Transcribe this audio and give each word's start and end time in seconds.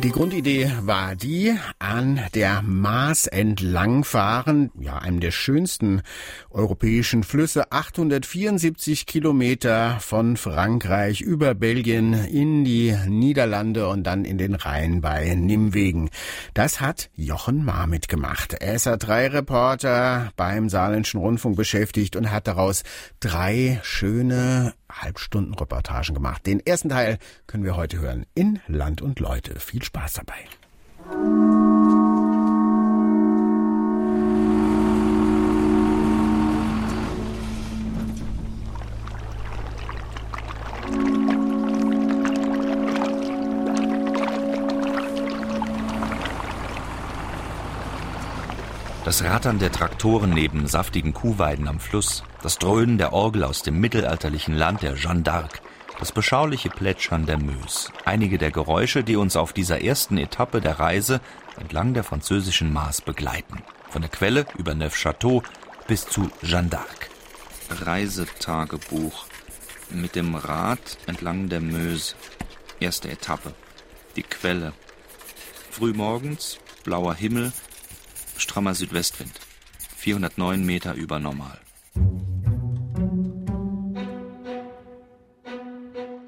Die 0.00 0.10
Grundidee 0.10 0.72
war 0.80 1.14
die, 1.14 1.54
an 1.78 2.18
der 2.34 2.62
Maas 2.62 3.26
entlangfahren, 3.26 4.70
ja, 4.80 4.98
einem 4.98 5.20
der 5.20 5.30
schönsten 5.30 6.00
europäischen 6.50 7.22
Flüsse, 7.22 7.70
874 7.70 9.04
Kilometer 9.04 9.98
von 10.00 10.38
Frankreich 10.38 11.20
über 11.20 11.54
Belgien 11.54 12.14
in 12.14 12.64
die 12.64 12.96
Niederlande 13.06 13.86
und 13.86 14.04
dann 14.04 14.24
in 14.24 14.38
den 14.38 14.54
Rhein 14.54 15.02
bei 15.02 15.34
Nimwegen. 15.34 16.08
Das 16.54 16.80
hat 16.80 17.10
Jochen 17.14 17.62
Marmit 17.64 18.08
gemacht. 18.08 18.54
Er 18.54 18.74
ist 18.74 18.86
reporter 18.86 20.32
beim 20.36 20.70
Saarländischen 20.70 21.20
Rundfunk 21.20 21.56
beschäftigt 21.56 22.16
und 22.16 22.30
hat 22.30 22.46
daraus 22.48 22.82
drei 23.20 23.78
schöne 23.82 24.72
Halbstunden-Reportagen 25.00 26.14
gemacht. 26.14 26.46
Den 26.46 26.60
ersten 26.60 26.88
Teil 26.88 27.18
können 27.46 27.64
wir 27.64 27.76
heute 27.76 28.00
hören 28.00 28.26
in 28.34 28.60
Land 28.66 29.02
und 29.02 29.20
Leute. 29.20 29.58
Viel 29.58 29.82
Spaß 29.82 30.14
dabei. 30.14 30.34
Das 49.04 49.24
Rattern 49.24 49.58
der 49.58 49.72
Traktoren 49.72 50.30
neben 50.30 50.66
saftigen 50.66 51.12
Kuhweiden 51.12 51.68
am 51.68 51.80
Fluss, 51.80 52.22
das 52.42 52.58
Dröhnen 52.58 52.98
der 52.98 53.12
Orgel 53.12 53.44
aus 53.44 53.62
dem 53.62 53.78
mittelalterlichen 53.78 54.54
Land 54.54 54.82
der 54.82 54.96
Jeanne 54.96 55.22
d'Arc, 55.22 55.60
das 55.98 56.10
beschauliche 56.10 56.70
Plätschern 56.70 57.24
der 57.24 57.38
Meuse. 57.38 57.92
Einige 58.04 58.36
der 58.36 58.50
Geräusche, 58.50 59.04
die 59.04 59.14
uns 59.14 59.36
auf 59.36 59.52
dieser 59.52 59.82
ersten 59.82 60.18
Etappe 60.18 60.60
der 60.60 60.80
Reise 60.80 61.20
entlang 61.56 61.94
der 61.94 62.02
französischen 62.02 62.72
Maas 62.72 63.00
begleiten. 63.00 63.62
Von 63.88 64.02
der 64.02 64.10
Quelle 64.10 64.46
über 64.58 64.72
Neufchâteau 64.72 65.42
bis 65.86 66.06
zu 66.06 66.30
Jeanne 66.42 66.70
d'Arc. 66.70 67.84
Reisetagebuch. 67.84 69.26
Mit 69.90 70.16
dem 70.16 70.34
Rad 70.34 70.98
entlang 71.06 71.48
der 71.48 71.60
Meuse. 71.60 72.14
Erste 72.80 73.08
Etappe. 73.08 73.54
Die 74.16 74.24
Quelle. 74.24 74.72
Frühmorgens, 75.70 76.58
blauer 76.82 77.14
Himmel, 77.14 77.52
strammer 78.36 78.74
Südwestwind. 78.74 79.38
409 79.96 80.66
Meter 80.66 80.94
über 80.94 81.20
Normal. 81.20 81.60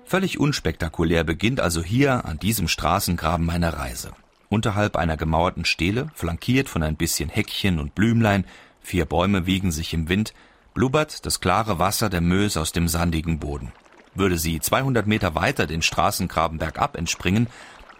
Völlig 0.07 0.39
unspektakulär 0.39 1.25
beginnt 1.25 1.61
also 1.61 1.83
hier 1.83 2.25
an 2.27 2.39
diesem 2.39 2.69
Straßengraben 2.69 3.45
meine 3.45 3.79
Reise. 3.79 4.13
Unterhalb 4.51 4.97
einer 4.97 5.17
gemauerten 5.17 5.65
Stele, 5.65 6.09
flankiert 6.15 6.69
von 6.69 6.83
ein 6.83 6.97
bisschen 6.97 7.29
Heckchen 7.29 7.79
und 7.79 7.95
Blümlein, 7.95 8.45
vier 8.83 9.07
Bäume 9.07 9.47
wiegen 9.47 9.73
sich 9.73 9.95
im 9.95 10.09
Wind, 10.09 10.35
blubbert 10.75 11.25
das 11.25 11.41
klare 11.41 11.79
Wasser 11.79 12.11
der 12.11 12.21
Mös 12.21 12.57
aus 12.57 12.73
dem 12.73 12.87
sandigen 12.87 13.39
Boden. 13.39 13.73
Würde 14.15 14.39
sie 14.39 14.61
200 14.61 15.07
Meter 15.07 15.35
weiter 15.35 15.67
den 15.67 15.83
Straßengraben 15.83 16.59
bergab 16.59 16.97
entspringen, 16.97 17.49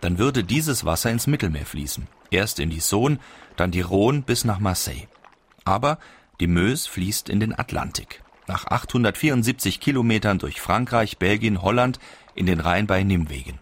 dann 0.01 0.19
würde 0.19 0.45
dieses 0.45 0.85
Wasser 0.85 1.11
ins 1.11 1.27
Mittelmeer 1.27 1.65
fließen. 1.67 2.07
Erst 2.31 2.61
in 2.61 2.69
die 2.69 2.83
Saône, 2.83 3.19
dann 3.57 3.71
die 3.71 3.85
Rhône 3.85 4.23
bis 4.23 4.45
nach 4.45 4.59
Marseille. 4.59 5.09
Aber 5.65 5.99
die 6.41 6.47
Meuse 6.47 6.89
fließt 6.91 7.31
in 7.31 7.41
den 7.41 7.59
Atlantik. 7.59 8.24
Nach 8.47 8.67
874 8.67 9.81
Kilometern 9.81 10.39
durch 10.39 10.61
Frankreich, 10.61 11.19
Belgien, 11.19 11.63
Holland 11.63 11.99
in 12.35 12.47
den 12.47 12.61
Rhein 12.61 12.87
bei 12.87 13.03
Nimwegen. 13.03 13.59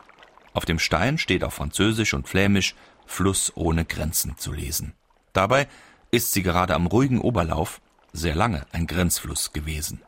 Auf 0.54 0.64
dem 0.64 0.78
Stein 0.78 1.18
steht 1.18 1.44
auf 1.44 1.54
Französisch 1.54 2.14
und 2.14 2.28
Flämisch 2.28 2.74
Fluss 3.06 3.52
ohne 3.54 3.84
Grenzen 3.84 4.36
zu 4.38 4.52
lesen. 4.52 4.94
Dabei 5.32 5.68
ist 6.10 6.32
sie 6.32 6.42
gerade 6.42 6.74
am 6.74 6.86
ruhigen 6.86 7.20
Oberlauf 7.20 7.80
sehr 8.12 8.34
lange 8.34 8.66
ein 8.72 8.86
Grenzfluss 8.86 9.52
gewesen. 9.52 10.02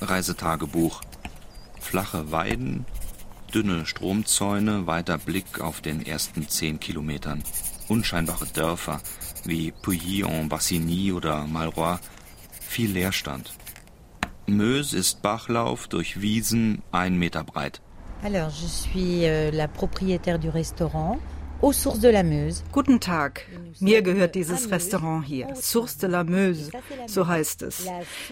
Reisetagebuch. 0.00 1.02
Flache 1.80 2.32
Weiden, 2.32 2.86
dünne 3.54 3.86
Stromzäune, 3.86 4.86
weiter 4.86 5.18
Blick 5.18 5.60
auf 5.60 5.80
den 5.80 6.04
ersten 6.04 6.48
zehn 6.48 6.80
Kilometern. 6.80 7.44
Unscheinbare 7.88 8.46
Dörfer 8.46 9.00
wie 9.44 9.70
Pouilly-en-Bassigny 9.70 11.12
oder 11.12 11.46
Malroy, 11.46 11.98
viel 12.74 12.90
Leerstand. 12.90 13.52
Meuse 14.46 14.98
ist 14.98 15.22
Bachlauf 15.22 15.86
durch 15.86 16.20
Wiesen 16.20 16.82
ein 16.90 17.16
Meter 17.16 17.44
breit. 17.44 17.80
Alors, 18.24 18.50
je 18.50 18.66
suis 18.66 19.26
euh, 19.26 19.52
la 19.52 19.68
propriétaire 19.68 20.40
du 20.40 20.48
restaurant 20.48 21.20
aux 21.62 21.72
Sources 21.72 22.00
de 22.00 22.08
la 22.08 22.24
Meuse. 22.24 22.64
Guten 22.72 22.98
Tag. 22.98 23.46
Mir 23.78 24.02
gehört 24.02 24.34
dieses 24.34 24.72
Restaurant 24.72 25.24
hier. 25.24 25.54
Source 25.54 25.98
de 25.98 26.08
la 26.08 26.24
Meuse, 26.24 26.72
so 27.06 27.28
heißt 27.28 27.62
es. 27.62 27.86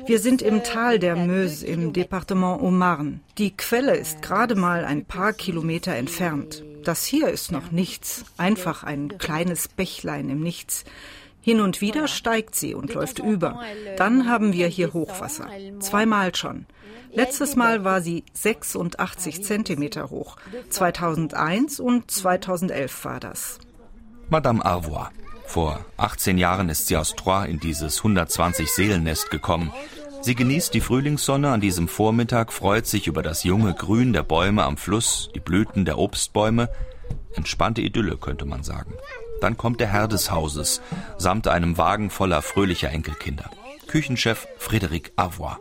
Wir 0.06 0.19
sind 0.19 0.42
im 0.42 0.64
Tal 0.64 0.98
der 0.98 1.14
Meuse 1.14 1.64
im 1.64 1.92
Departement 1.92 2.60
Haut-Marne. 2.60 3.20
Die 3.38 3.56
Quelle 3.56 3.94
ist 3.94 4.22
gerade 4.22 4.56
mal 4.56 4.84
ein 4.84 5.04
paar 5.04 5.32
Kilometer 5.32 5.94
entfernt. 5.94 6.64
Das 6.82 7.04
hier 7.04 7.28
ist 7.28 7.53
noch 7.53 7.70
nichts, 7.70 8.24
einfach 8.38 8.82
ein 8.82 9.16
kleines 9.19 9.69
Bächlein 9.69 10.28
im 10.30 10.41
Nichts. 10.41 10.84
Hin 11.42 11.60
und 11.60 11.80
wieder 11.80 12.08
steigt 12.08 12.54
sie 12.54 12.75
und 12.75 12.94
läuft 12.94 13.19
über. 13.19 13.60
Dann 13.97 14.28
haben 14.28 14.53
wir 14.53 14.69
hier 14.69 14.92
Hochwasser. 14.92 15.48
Zweimal 15.80 16.34
schon. 16.34 16.66
Letztes 17.12 17.56
Mal 17.56 17.84
war 17.84 18.00
sie 18.00 18.25
86 18.32 19.44
Zentimeter 19.44 20.08
hoch. 20.08 20.36
2001 20.70 21.80
und 21.80 22.10
2011 22.10 23.04
war 23.04 23.20
das. 23.20 23.58
Madame 24.30 24.64
Arvois. 24.64 25.10
Vor 25.44 25.84
18 25.98 26.38
Jahren 26.38 26.70
ist 26.70 26.86
sie 26.86 26.97
aus 26.97 27.14
Troyes 27.14 27.50
in 27.50 27.60
dieses 27.60 27.98
120 27.98 28.70
Seelennest 28.70 29.30
gekommen. 29.30 29.72
Sie 30.22 30.36
genießt 30.36 30.72
die 30.72 30.80
Frühlingssonne 30.80 31.50
an 31.50 31.60
diesem 31.60 31.88
Vormittag, 31.88 32.53
freut 32.53 32.86
sich 32.86 33.09
über 33.09 33.22
das 33.22 33.42
junge 33.42 33.74
Grün 33.74 34.12
der 34.12 34.22
Bäume 34.22 34.62
am 34.62 34.76
Fluss, 34.76 35.30
die 35.34 35.41
Blüten 35.41 35.84
der 35.84 35.98
Obstbäume. 35.98 36.70
Entspannte 37.34 37.80
Idylle, 37.80 38.16
könnte 38.16 38.44
man 38.44 38.62
sagen. 38.62 38.94
Dann 39.42 39.56
kommt 39.56 39.80
der 39.80 39.88
Herr 39.88 40.06
des 40.06 40.30
Hauses, 40.30 40.80
samt 41.19 41.48
einem 41.48 41.76
Wagen 41.76 42.10
voller 42.10 42.42
fröhlicher 42.42 42.91
Enkelkinder. 42.91 43.50
Küchenchef 43.88 44.47
Frédéric 44.60 45.10
Avois. 45.16 45.58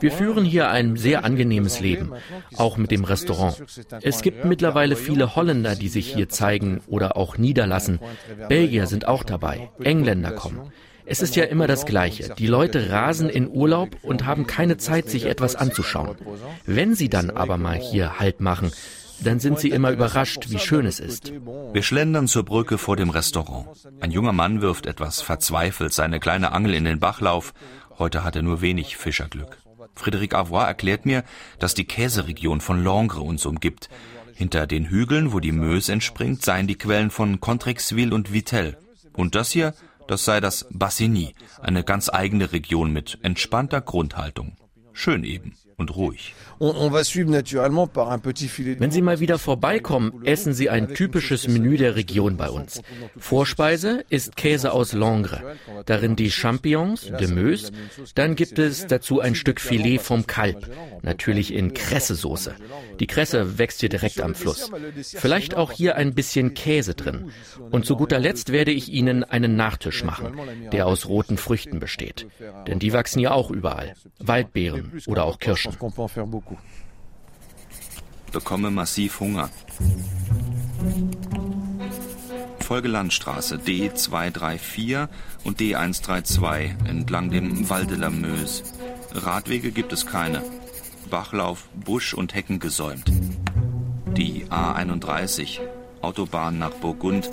Wir 0.00 0.12
führen 0.12 0.44
hier 0.44 0.70
ein 0.70 0.96
sehr 0.96 1.24
angenehmes 1.24 1.80
Leben, 1.80 2.12
auch 2.56 2.76
mit 2.76 2.92
dem 2.92 3.02
Restaurant. 3.02 3.60
Es 4.02 4.22
gibt 4.22 4.44
mittlerweile 4.44 4.94
viele 4.94 5.34
Holländer, 5.34 5.74
die 5.74 5.88
sich 5.88 6.14
hier 6.14 6.28
zeigen 6.28 6.80
oder 6.86 7.16
auch 7.16 7.38
niederlassen. 7.38 7.98
Belgier 8.48 8.86
sind 8.86 9.08
auch 9.08 9.24
dabei, 9.24 9.70
Engländer 9.82 10.30
kommen. 10.30 10.70
Es 11.10 11.22
ist 11.22 11.34
ja 11.34 11.42
immer 11.42 11.66
das 11.66 11.86
Gleiche. 11.86 12.36
Die 12.38 12.46
Leute 12.46 12.90
rasen 12.90 13.28
in 13.28 13.48
Urlaub 13.48 13.96
und 14.02 14.26
haben 14.26 14.46
keine 14.46 14.76
Zeit, 14.76 15.08
sich 15.08 15.24
etwas 15.24 15.56
anzuschauen. 15.56 16.16
Wenn 16.66 16.94
sie 16.94 17.08
dann 17.08 17.30
aber 17.30 17.56
mal 17.56 17.74
hier 17.74 18.20
Halt 18.20 18.40
machen, 18.40 18.70
dann 19.18 19.40
sind 19.40 19.58
sie 19.58 19.70
immer 19.70 19.90
überrascht, 19.90 20.50
wie 20.50 20.60
schön 20.60 20.86
es 20.86 21.00
ist. 21.00 21.32
Wir 21.72 21.82
schlendern 21.82 22.28
zur 22.28 22.44
Brücke 22.44 22.78
vor 22.78 22.94
dem 22.94 23.10
Restaurant. 23.10 23.66
Ein 23.98 24.12
junger 24.12 24.32
Mann 24.32 24.62
wirft 24.62 24.86
etwas 24.86 25.20
verzweifelt 25.20 25.92
seine 25.92 26.20
kleine 26.20 26.52
Angel 26.52 26.74
in 26.74 26.84
den 26.84 27.00
Bachlauf. 27.00 27.54
Heute 27.98 28.22
hat 28.22 28.36
er 28.36 28.42
nur 28.42 28.60
wenig 28.60 28.96
Fischerglück. 28.96 29.58
Frédéric 29.96 30.36
Avois 30.36 30.64
erklärt 30.64 31.06
mir, 31.06 31.24
dass 31.58 31.74
die 31.74 31.86
Käseregion 31.86 32.60
von 32.60 32.84
Langres 32.84 33.18
uns 33.18 33.46
umgibt. 33.46 33.88
Hinter 34.32 34.68
den 34.68 34.88
Hügeln, 34.88 35.32
wo 35.32 35.40
die 35.40 35.50
Meuse 35.50 35.92
entspringt, 35.92 36.44
seien 36.44 36.68
die 36.68 36.78
Quellen 36.78 37.10
von 37.10 37.40
Contrexville 37.40 38.14
und 38.14 38.32
Vittel. 38.32 38.78
Und 39.12 39.34
das 39.34 39.50
hier, 39.50 39.74
das 40.10 40.24
sei 40.24 40.40
das 40.40 40.66
Bassigny, 40.72 41.34
eine 41.62 41.84
ganz 41.84 42.10
eigene 42.12 42.50
Region 42.50 42.92
mit 42.92 43.18
entspannter 43.22 43.80
Grundhaltung. 43.80 44.56
Schön 44.92 45.22
eben 45.22 45.54
und 45.76 45.94
ruhig. 45.94 46.34
Wenn 46.60 46.90
Sie 48.90 49.00
mal 49.00 49.18
wieder 49.18 49.38
vorbeikommen, 49.38 50.26
essen 50.26 50.52
Sie 50.52 50.68
ein 50.68 50.92
typisches 50.92 51.48
Menü 51.48 51.78
der 51.78 51.96
Region 51.96 52.36
bei 52.36 52.50
uns. 52.50 52.82
Vorspeise 53.16 54.04
ist 54.10 54.36
Käse 54.36 54.72
aus 54.72 54.92
Langres, 54.92 55.40
darin 55.86 56.16
die 56.16 56.30
Champignons, 56.30 57.10
de 57.18 57.28
Meuse, 57.28 57.72
dann 58.14 58.36
gibt 58.36 58.58
es 58.58 58.86
dazu 58.86 59.20
ein 59.20 59.34
Stück 59.34 59.58
Filet 59.58 60.00
vom 60.00 60.26
Kalb, 60.26 60.68
natürlich 61.00 61.54
in 61.54 61.72
Kressesoße. 61.72 62.54
Die 62.98 63.06
Kresse 63.06 63.58
wächst 63.58 63.80
hier 63.80 63.88
direkt 63.88 64.20
am 64.20 64.34
Fluss. 64.34 64.70
Vielleicht 65.02 65.56
auch 65.56 65.72
hier 65.72 65.96
ein 65.96 66.12
bisschen 66.12 66.52
Käse 66.52 66.94
drin. 66.94 67.30
Und 67.70 67.86
zu 67.86 67.96
guter 67.96 68.18
Letzt 68.18 68.52
werde 68.52 68.72
ich 68.72 68.90
Ihnen 68.90 69.24
einen 69.24 69.56
Nachtisch 69.56 70.04
machen, 70.04 70.38
der 70.72 70.86
aus 70.86 71.08
roten 71.08 71.38
Früchten 71.38 71.80
besteht. 71.80 72.26
Denn 72.66 72.78
die 72.78 72.92
wachsen 72.92 73.20
ja 73.20 73.30
auch 73.30 73.50
überall. 73.50 73.94
Waldbeeren 74.18 75.00
oder 75.06 75.24
auch 75.24 75.38
Kirschen 75.38 75.72
bekomme 78.32 78.70
massiv 78.70 79.20
Hunger. 79.20 79.50
Folge 82.60 82.88
Landstraße 82.88 83.56
D234 83.56 85.08
und 85.44 85.60
D132 85.60 86.86
entlang 86.86 87.30
dem 87.30 87.68
Val 87.68 87.86
de 87.86 87.96
la 87.96 88.10
Meuse. 88.10 88.62
Radwege 89.12 89.72
gibt 89.72 89.92
es 89.92 90.06
keine. 90.06 90.42
Bachlauf, 91.10 91.68
Busch 91.74 92.14
und 92.14 92.34
Hecken 92.34 92.60
gesäumt. 92.60 93.10
Die 94.16 94.46
A31, 94.46 95.58
Autobahn 96.00 96.58
nach 96.58 96.70
Burgund, 96.70 97.28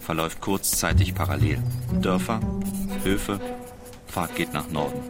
verläuft 0.00 0.40
kurzzeitig 0.42 1.14
parallel. 1.14 1.62
Dörfer, 2.02 2.40
Höfe, 3.02 3.40
Fahrt 4.06 4.36
geht 4.36 4.52
nach 4.52 4.68
Norden. 4.68 5.00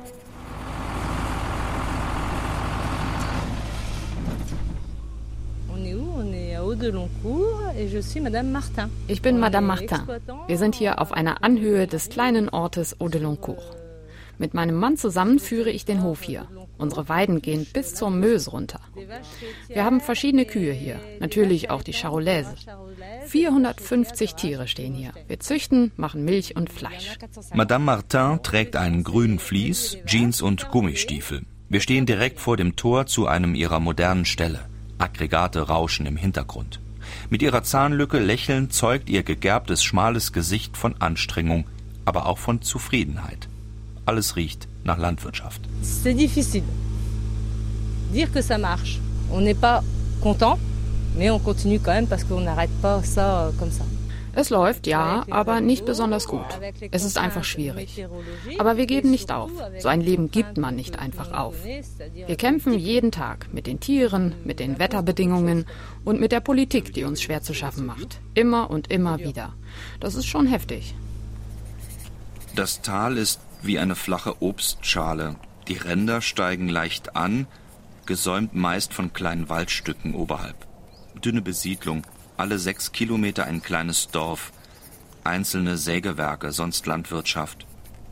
Ich 9.06 9.22
bin 9.22 9.38
Madame 9.38 9.66
Martin. 9.66 10.00
Wir 10.48 10.58
sind 10.58 10.74
hier 10.74 11.00
auf 11.00 11.12
einer 11.12 11.44
Anhöhe 11.44 11.86
des 11.86 12.08
kleinen 12.08 12.48
Ortes 12.48 13.00
Audeloncourt. 13.00 13.76
Mit 14.38 14.54
meinem 14.54 14.74
Mann 14.74 14.96
zusammen 14.96 15.38
führe 15.38 15.70
ich 15.70 15.84
den 15.84 16.02
Hof 16.02 16.22
hier. 16.22 16.48
Unsere 16.78 17.08
Weiden 17.08 17.40
gehen 17.40 17.64
bis 17.72 17.94
zur 17.94 18.10
Meuse 18.10 18.50
runter. 18.50 18.80
Wir 19.68 19.84
haben 19.84 20.00
verschiedene 20.00 20.44
Kühe 20.44 20.72
hier, 20.72 20.98
natürlich 21.20 21.70
auch 21.70 21.84
die 21.84 21.92
Charolaise. 21.92 22.56
450 23.26 24.34
Tiere 24.34 24.66
stehen 24.66 24.94
hier. 24.94 25.12
Wir 25.28 25.38
züchten, 25.38 25.92
machen 25.96 26.24
Milch 26.24 26.56
und 26.56 26.72
Fleisch. 26.72 27.16
Madame 27.54 27.84
Martin 27.84 28.42
trägt 28.42 28.74
einen 28.74 29.04
grünen 29.04 29.38
Vlies, 29.38 29.98
Jeans 30.04 30.42
und 30.42 30.70
Gummistiefel. 30.70 31.42
Wir 31.68 31.80
stehen 31.80 32.06
direkt 32.06 32.40
vor 32.40 32.56
dem 32.56 32.74
Tor 32.74 33.06
zu 33.06 33.28
einem 33.28 33.54
ihrer 33.54 33.78
modernen 33.78 34.24
Ställe. 34.24 34.71
Aggregate 35.02 35.68
rauschen 35.68 36.06
im 36.06 36.16
Hintergrund. 36.16 36.80
Mit 37.28 37.42
ihrer 37.42 37.64
Zahnlücke 37.64 38.18
lächelnd 38.20 38.72
zeugt 38.72 39.10
ihr 39.10 39.24
gegerbtes, 39.24 39.82
schmales 39.82 40.32
Gesicht 40.32 40.76
von 40.76 40.94
Anstrengung, 41.00 41.64
aber 42.04 42.26
auch 42.26 42.38
von 42.38 42.62
Zufriedenheit. 42.62 43.48
Alles 44.06 44.36
riecht 44.36 44.68
nach 44.84 44.98
Landwirtschaft. 44.98 45.60
C'est 45.82 46.14
difficile. 46.14 46.64
Dire 48.12 48.30
que 48.30 48.42
ça 48.42 48.58
marche. 48.58 49.00
On 49.30 49.40
n'est 49.40 49.58
pas 49.58 49.82
content, 50.20 50.58
mais 51.16 51.30
on 51.30 51.40
continue 51.40 51.80
quand 51.80 51.94
même 51.94 52.06
parce 52.06 52.24
qu'on 52.24 52.40
n'arrête 52.40 52.70
pas 52.80 53.02
ça 53.02 53.46
euh, 53.46 53.50
comme 53.58 53.72
ça. 53.72 53.84
Es 54.34 54.50
läuft, 54.50 54.86
ja, 54.86 55.24
aber 55.30 55.60
nicht 55.60 55.84
besonders 55.84 56.26
gut. 56.26 56.46
Es 56.90 57.04
ist 57.04 57.18
einfach 57.18 57.44
schwierig. 57.44 58.06
Aber 58.58 58.76
wir 58.76 58.86
geben 58.86 59.10
nicht 59.10 59.30
auf. 59.30 59.50
So 59.78 59.88
ein 59.88 60.00
Leben 60.00 60.30
gibt 60.30 60.56
man 60.56 60.74
nicht 60.74 60.98
einfach 60.98 61.32
auf. 61.32 61.54
Wir 61.64 62.36
kämpfen 62.36 62.72
jeden 62.72 63.12
Tag 63.12 63.52
mit 63.52 63.66
den 63.66 63.80
Tieren, 63.80 64.34
mit 64.44 64.58
den 64.58 64.78
Wetterbedingungen 64.78 65.66
und 66.04 66.20
mit 66.20 66.32
der 66.32 66.40
Politik, 66.40 66.92
die 66.94 67.04
uns 67.04 67.20
schwer 67.20 67.42
zu 67.42 67.52
schaffen 67.54 67.86
macht. 67.86 68.20
Immer 68.34 68.70
und 68.70 68.90
immer 68.90 69.18
wieder. 69.18 69.54
Das 70.00 70.14
ist 70.14 70.26
schon 70.26 70.46
heftig. 70.46 70.94
Das 72.54 72.82
Tal 72.82 73.18
ist 73.18 73.40
wie 73.62 73.78
eine 73.78 73.94
flache 73.94 74.42
Obstschale. 74.42 75.36
Die 75.68 75.76
Ränder 75.76 76.20
steigen 76.20 76.68
leicht 76.68 77.16
an, 77.16 77.46
gesäumt 78.06 78.54
meist 78.54 78.92
von 78.92 79.12
kleinen 79.12 79.48
Waldstücken 79.48 80.14
oberhalb. 80.14 80.66
Dünne 81.24 81.40
Besiedlung, 81.40 82.02
alle 82.42 82.58
sechs 82.58 82.90
Kilometer 82.90 83.44
ein 83.44 83.62
kleines 83.62 84.08
Dorf, 84.08 84.50
einzelne 85.22 85.76
Sägewerke, 85.76 86.50
sonst 86.50 86.84
Landwirtschaft. 86.88 87.66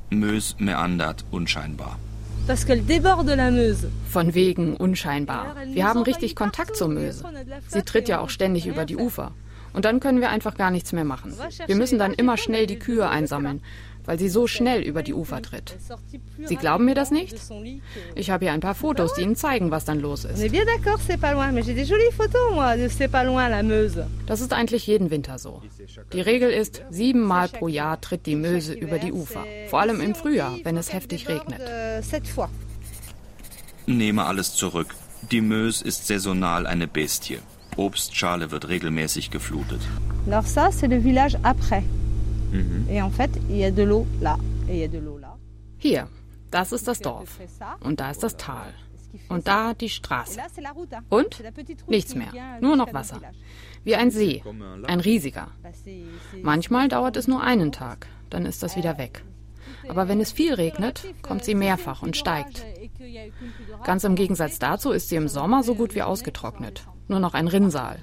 Meuse 0.08 0.54
meandert 0.58 1.24
unscheinbar. 1.32 1.98
Von 4.08 4.32
wegen 4.34 4.76
unscheinbar. 4.76 5.56
Wir 5.72 5.84
haben 5.84 6.02
richtig 6.02 6.36
Kontakt 6.36 6.76
zur 6.76 6.86
Möse. 6.86 7.24
Sie 7.66 7.82
tritt 7.82 8.08
ja 8.08 8.20
auch 8.20 8.30
ständig 8.30 8.68
über 8.68 8.84
die 8.84 8.96
Ufer. 8.96 9.32
Und 9.72 9.84
dann 9.84 9.98
können 9.98 10.20
wir 10.20 10.30
einfach 10.30 10.56
gar 10.56 10.70
nichts 10.70 10.92
mehr 10.92 11.04
machen. 11.04 11.34
Wir 11.66 11.74
müssen 11.74 11.98
dann 11.98 12.14
immer 12.14 12.36
schnell 12.36 12.68
die 12.68 12.78
Kühe 12.78 13.08
einsammeln 13.08 13.62
weil 14.04 14.18
sie 14.18 14.28
so 14.28 14.46
schnell 14.46 14.82
über 14.82 15.02
die 15.02 15.14
Ufer 15.14 15.42
tritt. 15.42 15.76
Sie 16.44 16.56
glauben 16.56 16.84
mir 16.84 16.94
das 16.94 17.10
nicht? 17.10 17.36
Ich 18.14 18.30
habe 18.30 18.44
hier 18.44 18.52
ein 18.52 18.60
paar 18.60 18.74
Fotos, 18.74 19.14
die 19.14 19.22
Ihnen 19.22 19.36
zeigen, 19.36 19.70
was 19.70 19.84
dann 19.84 20.00
los 20.00 20.24
ist. 20.24 20.42
Das 24.26 24.40
ist 24.40 24.52
eigentlich 24.52 24.86
jeden 24.86 25.10
Winter 25.10 25.38
so. 25.38 25.62
Die 26.12 26.20
Regel 26.20 26.50
ist, 26.50 26.82
siebenmal 26.90 27.48
pro 27.48 27.68
Jahr 27.68 28.00
tritt 28.00 28.26
die 28.26 28.36
Möse 28.36 28.74
über 28.74 28.98
die 28.98 29.12
Ufer. 29.12 29.44
Vor 29.68 29.80
allem 29.80 30.00
im 30.00 30.14
Frühjahr, 30.14 30.56
wenn 30.64 30.76
es 30.76 30.92
heftig 30.92 31.28
regnet. 31.28 31.60
Nehme 33.86 34.24
alles 34.24 34.54
zurück. 34.54 34.94
Die 35.30 35.40
Möse 35.40 35.84
ist 35.84 36.06
saisonal 36.06 36.66
eine 36.66 36.86
Bestie. 36.86 37.38
Obstschale 37.76 38.50
wird 38.50 38.68
regelmäßig 38.68 39.30
geflutet. 39.30 39.80
Alors 40.26 40.46
ça, 40.46 40.70
c'est 40.70 40.88
le 40.88 41.00
village 41.00 41.36
après. 41.42 41.82
Mhm. 42.52 42.86
Et 42.90 43.02
en 43.02 43.10
fait, 43.10 43.30
il 43.48 43.56
y 43.56 43.64
a 43.64 43.70
de 43.70 43.82
l'eau 43.82 44.06
là. 44.20 44.38
Et 44.68 44.74
il 44.74 44.80
y 44.80 44.84
a 44.84 44.88
de 44.88 44.98
l'eau 44.98 45.18
là. 45.18 45.36
Hier, 45.78 46.08
das 46.50 46.72
ist 46.72 46.86
das 46.86 47.00
Dorf. 47.00 47.38
Und 47.80 48.00
da 48.00 48.10
ist 48.10 48.22
das 48.22 48.36
Tal. 48.36 48.74
Und 49.28 49.48
da 49.48 49.74
die 49.74 49.88
Straße. 49.88 50.38
Und 51.08 51.42
nichts 51.88 52.14
mehr, 52.14 52.32
nur 52.60 52.76
noch 52.76 52.92
Wasser. 52.92 53.20
Wie 53.82 53.96
ein 53.96 54.10
See, 54.10 54.42
ein 54.86 55.00
riesiger. 55.00 55.48
Manchmal 56.42 56.88
dauert 56.88 57.16
es 57.16 57.26
nur 57.26 57.42
einen 57.42 57.72
Tag, 57.72 58.06
dann 58.28 58.46
ist 58.46 58.62
das 58.62 58.76
wieder 58.76 58.98
weg. 58.98 59.24
Aber 59.88 60.08
wenn 60.08 60.20
es 60.20 60.32
viel 60.32 60.54
regnet, 60.54 61.04
kommt 61.22 61.44
sie 61.44 61.54
mehrfach 61.54 62.02
und 62.02 62.16
steigt. 62.16 62.64
Ganz 63.84 64.04
im 64.04 64.14
Gegensatz 64.14 64.58
dazu 64.58 64.90
ist 64.90 65.08
sie 65.08 65.16
im 65.16 65.28
Sommer 65.28 65.62
so 65.62 65.74
gut 65.74 65.94
wie 65.94 66.02
ausgetrocknet. 66.02 66.86
Nur 67.08 67.20
noch 67.20 67.34
ein 67.34 67.48
Rinnsal. 67.48 67.98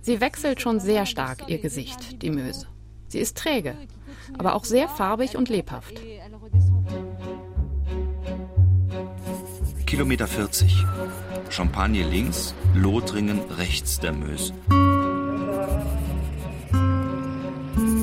Sie 0.00 0.20
wechselt 0.20 0.60
schon 0.60 0.80
sehr 0.80 1.06
stark 1.06 1.48
ihr 1.48 1.58
Gesicht, 1.58 2.22
die 2.22 2.30
Möse. 2.30 2.66
Sie 3.12 3.18
ist 3.18 3.36
träge, 3.36 3.76
aber 4.38 4.54
auch 4.54 4.64
sehr 4.64 4.88
farbig 4.88 5.36
und 5.36 5.50
lebhaft. 5.50 6.00
Kilometer 9.84 10.26
40. 10.26 10.74
Champagne 11.50 12.08
links, 12.08 12.54
Lothringen 12.74 13.40
rechts 13.58 14.00
der 14.00 14.14
Meuse. 14.14 14.54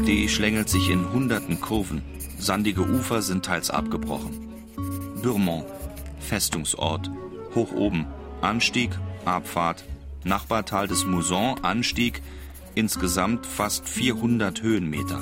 Die 0.05 0.29
schlängelt 0.29 0.69
sich 0.69 0.91
in 0.91 1.11
hunderten 1.11 1.59
Kurven. 1.59 2.03
Sandige 2.37 2.81
Ufer 2.81 3.23
sind 3.23 3.43
teils 3.43 3.71
abgebrochen. 3.71 4.47
Burmont, 5.23 5.65
Festungsort, 6.19 7.09
hoch 7.55 7.71
oben, 7.71 8.05
Anstieg, 8.41 8.91
Abfahrt, 9.25 9.85
Nachbartal 10.23 10.87
des 10.87 11.03
Mouzon, 11.03 11.63
Anstieg, 11.63 12.21
insgesamt 12.79 13.45
fast 13.45 13.87
400 13.87 14.61
Höhenmeter. 14.61 15.21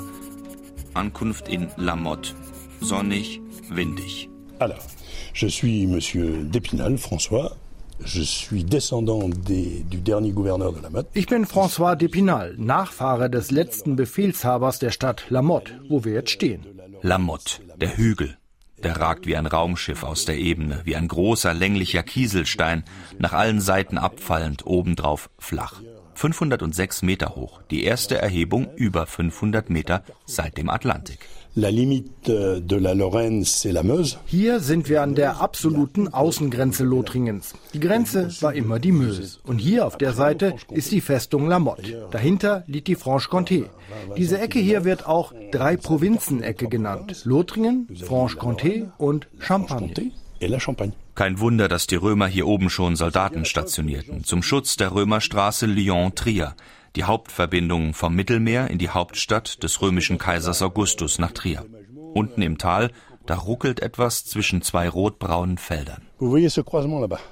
Ankunft 0.94 1.48
in 1.50 1.68
La 1.76 1.96
Motte. 1.96 2.36
Sonnig, 2.82 3.42
windig. 3.70 4.30
Alors, 4.60 4.86
je 5.34 5.48
suis 5.48 5.88
Monsieur 5.88 6.44
Dépinal, 6.44 6.98
François. 6.98 7.58
Je 8.06 8.22
suis 8.22 8.64
descendant 8.64 9.28
des, 9.28 9.84
du 9.90 9.98
dernier 9.98 10.32
gouverneur 10.32 10.72
de 10.72 10.82
La 10.84 10.92
Motte. 10.92 11.08
Ich 11.16 11.26
bin 11.26 11.46
François 11.46 11.96
Dépinal, 11.96 12.56
Nachfahre 12.58 13.28
des 13.28 13.50
letzten 13.50 13.96
Befehlshabers 13.96 14.78
der 14.78 14.92
Stadt 14.92 15.26
La 15.30 15.42
Motte, 15.42 15.74
wo 15.90 16.06
wir 16.06 16.14
jetzt 16.14 16.30
stehen. 16.30 16.62
La 17.02 17.18
Motte, 17.18 17.62
der 17.78 17.98
Hügel. 17.98 18.38
Der 18.84 19.00
ragt 19.00 19.26
wie 19.26 19.36
ein 19.36 19.48
Raumschiff 19.48 20.04
aus 20.04 20.26
der 20.26 20.38
Ebene, 20.38 20.82
wie 20.84 20.96
ein 20.96 21.08
großer 21.08 21.56
länglicher 21.56 22.04
Kieselstein, 22.04 22.84
nach 23.18 23.34
allen 23.34 23.62
Seiten 23.62 23.98
abfallend, 23.98 24.68
obendrauf 24.68 25.32
flach. 25.40 25.82
506 26.18 27.04
Meter 27.04 27.36
hoch, 27.36 27.62
die 27.70 27.84
erste 27.84 28.18
Erhebung 28.18 28.68
über 28.76 29.06
500 29.06 29.70
Meter 29.70 30.02
seit 30.26 30.58
dem 30.58 30.68
Atlantik. 30.68 31.20
Hier 34.26 34.60
sind 34.60 34.90
wir 34.90 35.04
an 35.04 35.14
der 35.14 35.42
absoluten 35.42 36.08
Außengrenze 36.12 36.84
Lothringens. 36.84 37.54
Die 37.74 37.80
Grenze 37.80 38.30
war 38.42 38.56
immer 38.56 38.80
die 38.80 38.92
Meuse. 38.92 39.38
Und 39.44 39.60
hier 39.60 39.86
auf 39.86 39.98
der 39.98 40.14
Seite 40.14 40.56
ist 40.72 40.92
die 40.92 41.02
Festung 41.02 41.48
La 41.48 41.60
Motte. 41.60 42.08
Dahinter 42.10 42.64
liegt 42.66 42.88
die 42.88 42.96
Franche-Comté. 42.96 43.66
Diese 44.18 44.40
Ecke 44.40 44.58
hier 44.60 44.86
wird 44.86 45.08
auch 45.08 45.34
Drei-Provinzen-Ecke 45.52 46.68
genannt. 46.68 47.22
Lothringen, 47.26 47.88
Franche-Comté 47.96 48.90
und 48.98 49.28
Champagne. 49.40 50.12
Kein 51.18 51.40
Wunder, 51.40 51.68
dass 51.68 51.88
die 51.88 51.96
Römer 51.96 52.28
hier 52.28 52.46
oben 52.46 52.70
schon 52.70 52.96
Soldaten 52.96 53.44
stationierten, 53.44 54.24
zum 54.24 54.44
Schutz 54.44 54.76
der 54.76 54.94
Römerstraße 54.94 55.66
Lyon-Trier, 55.66 56.56
die 56.96 57.06
Hauptverbindung 57.06 57.96
vom 57.96 58.14
Mittelmeer 58.14 58.70
in 58.70 58.78
die 58.78 58.90
Hauptstadt 58.90 59.64
des 59.64 59.82
römischen 59.82 60.20
Kaisers 60.20 60.62
Augustus 60.62 61.18
nach 61.18 61.32
Trier. 61.32 61.66
Unten 62.14 62.44
im 62.44 62.60
Tal, 62.60 62.92
da 63.26 63.34
ruckelt 63.34 63.80
etwas 63.80 64.26
zwischen 64.26 64.62
zwei 64.62 64.88
rotbraunen 64.88 65.58
Feldern. 65.58 66.04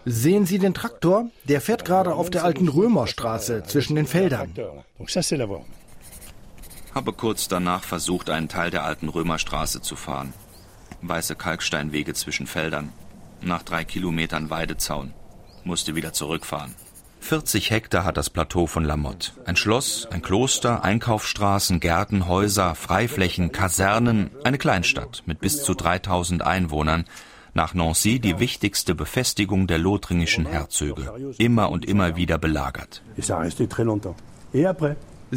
Sehen 0.06 0.48
Sie 0.48 0.58
den 0.58 0.74
Traktor? 0.74 1.30
Der 1.44 1.62
fährt 1.62 1.86
gerade 1.86 2.16
auf 2.16 2.32
der 2.32 2.44
alten 2.44 2.68
Römerstraße 2.68 3.66
zwischen 3.68 3.96
den 3.96 4.08
Feldern. 4.08 4.56
Habe 6.96 7.14
kurz 7.14 7.48
danach 7.48 7.84
versucht, 7.84 8.32
einen 8.32 8.50
Teil 8.50 8.72
der 8.72 8.84
alten 8.84 9.10
Römerstraße 9.10 9.84
zu 9.84 9.96
fahren. 9.96 10.34
Weiße 11.04 11.36
Kalksteinwege 11.36 12.16
zwischen 12.16 12.48
Feldern. 12.48 12.92
Nach 13.46 13.62
drei 13.62 13.84
Kilometern 13.84 14.50
Weidezaun. 14.50 15.14
Musste 15.64 15.94
wieder 15.96 16.14
zurückfahren. 16.14 16.74
40 17.20 17.70
Hektar 17.70 18.04
hat 18.04 18.18
das 18.18 18.32
Plateau 18.32 18.66
von 18.66 18.84
La 18.84 18.98
Motte. 18.98 19.34
Ein 19.46 19.56
Schloss, 19.56 20.08
ein 20.10 20.24
Kloster, 20.24 20.84
Einkaufsstraßen, 20.84 21.80
Gärten, 21.80 22.28
Häuser, 22.28 22.74
Freiflächen, 22.74 23.52
Kasernen, 23.52 24.32
eine 24.44 24.58
Kleinstadt 24.58 25.22
mit 25.28 25.42
bis 25.42 25.64
zu 25.64 25.76
3000 25.76 26.42
Einwohnern. 26.42 27.06
Nach 27.54 27.76
Nancy 27.76 28.20
die 28.20 28.40
wichtigste 28.40 28.96
Befestigung 28.96 29.68
der 29.68 29.78
lothringischen 29.78 30.48
Herzöge. 30.48 31.36
Immer 31.38 31.70
und 31.70 31.86
immer 31.86 32.16
wieder 32.16 32.40
belagert. 32.40 33.04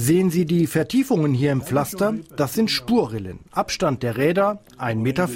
Sehen 0.01 0.31
Sie 0.31 0.47
die 0.47 0.69
Vertiefungen 0.69 1.35
hier 1.35 1.51
im 1.51 1.61
Pflaster? 1.61 2.15
Das 2.37 2.55
sind 2.55 2.71
Spurrillen. 2.71 3.41
Abstand 3.51 4.05
der 4.05 4.17
Räder 4.17 4.63
1,40 4.79 4.95
Meter. 4.95 5.29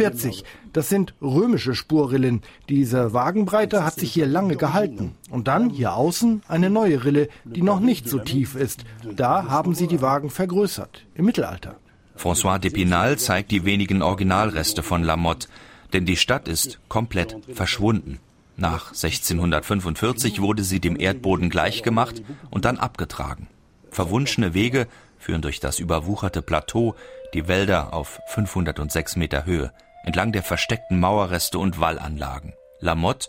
Das 0.73 0.89
sind 0.89 1.15
römische 1.21 1.75
Spurrillen. 1.75 2.43
Diese 2.69 3.13
Wagenbreite 3.13 3.85
hat 3.85 3.99
sich 3.99 4.13
hier 4.13 4.27
lange 4.27 4.55
gehalten. 4.55 5.17
Und 5.31 5.49
dann 5.49 5.69
hier 5.69 5.97
außen 5.97 6.43
eine 6.47 6.71
neue 6.71 7.05
Rille, 7.05 7.29
die 7.45 7.63
noch 7.63 7.81
nicht 7.81 8.09
so 8.09 8.21
tief 8.21 8.55
ist. 8.55 8.85
Da 9.17 9.49
haben 9.49 9.75
sie 9.75 9.89
die 9.89 10.01
Wagen 10.01 10.31
vergrößert. 10.31 11.07
Im 11.17 11.25
Mittelalter. 11.25 11.75
François 12.17 12.61
d'Epinal 12.61 13.17
zeigt 13.17 13.51
die 13.51 13.65
wenigen 13.65 14.01
Originalreste 14.01 14.85
von 14.85 15.03
La 15.03 15.17
Motte. 15.17 15.49
Denn 15.93 16.07
die 16.07 16.17
Stadt 16.17 16.47
ist 16.47 16.79
komplett 16.89 17.37
verschwunden. 17.53 18.21
Nach 18.57 18.91
1645 18.91 20.41
wurde 20.41 20.63
sie 20.63 20.79
dem 20.79 20.97
Erdboden 21.01 21.51
gleichgemacht 21.51 22.23
und 22.51 22.65
dann 22.65 22.79
abgetragen. 22.79 23.49
Verwunschene 23.93 24.55
Wege 24.55 24.89
führen 25.19 25.43
durch 25.43 25.61
das 25.61 25.79
überwucherte 25.79 26.41
Plateau, 26.41 26.97
die 27.35 27.47
Wälder 27.47 27.93
auf 27.93 28.21
506 28.29 29.17
Meter 29.17 29.45
Höhe, 29.45 29.73
entlang 30.05 30.33
der 30.33 30.43
versteckten 30.43 30.99
Mauerreste 30.99 31.59
und 31.59 31.79
Wallanlagen. 31.79 32.55
La 32.81 32.95
Motte, 32.95 33.29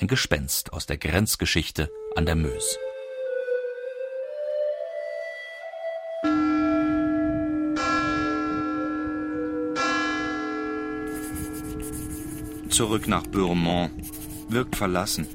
ein 0.00 0.06
Gespenst 0.06 0.72
aus 0.72 0.86
der 0.86 0.98
Grenzgeschichte 0.98 1.90
an 2.14 2.26
der 2.26 2.36
Meuse. 2.36 2.78
Zurück 12.70 13.08
nach 13.08 13.24
Bourmont. 13.26 13.92
Wirkt 14.48 14.76
verlassen. 14.76 15.26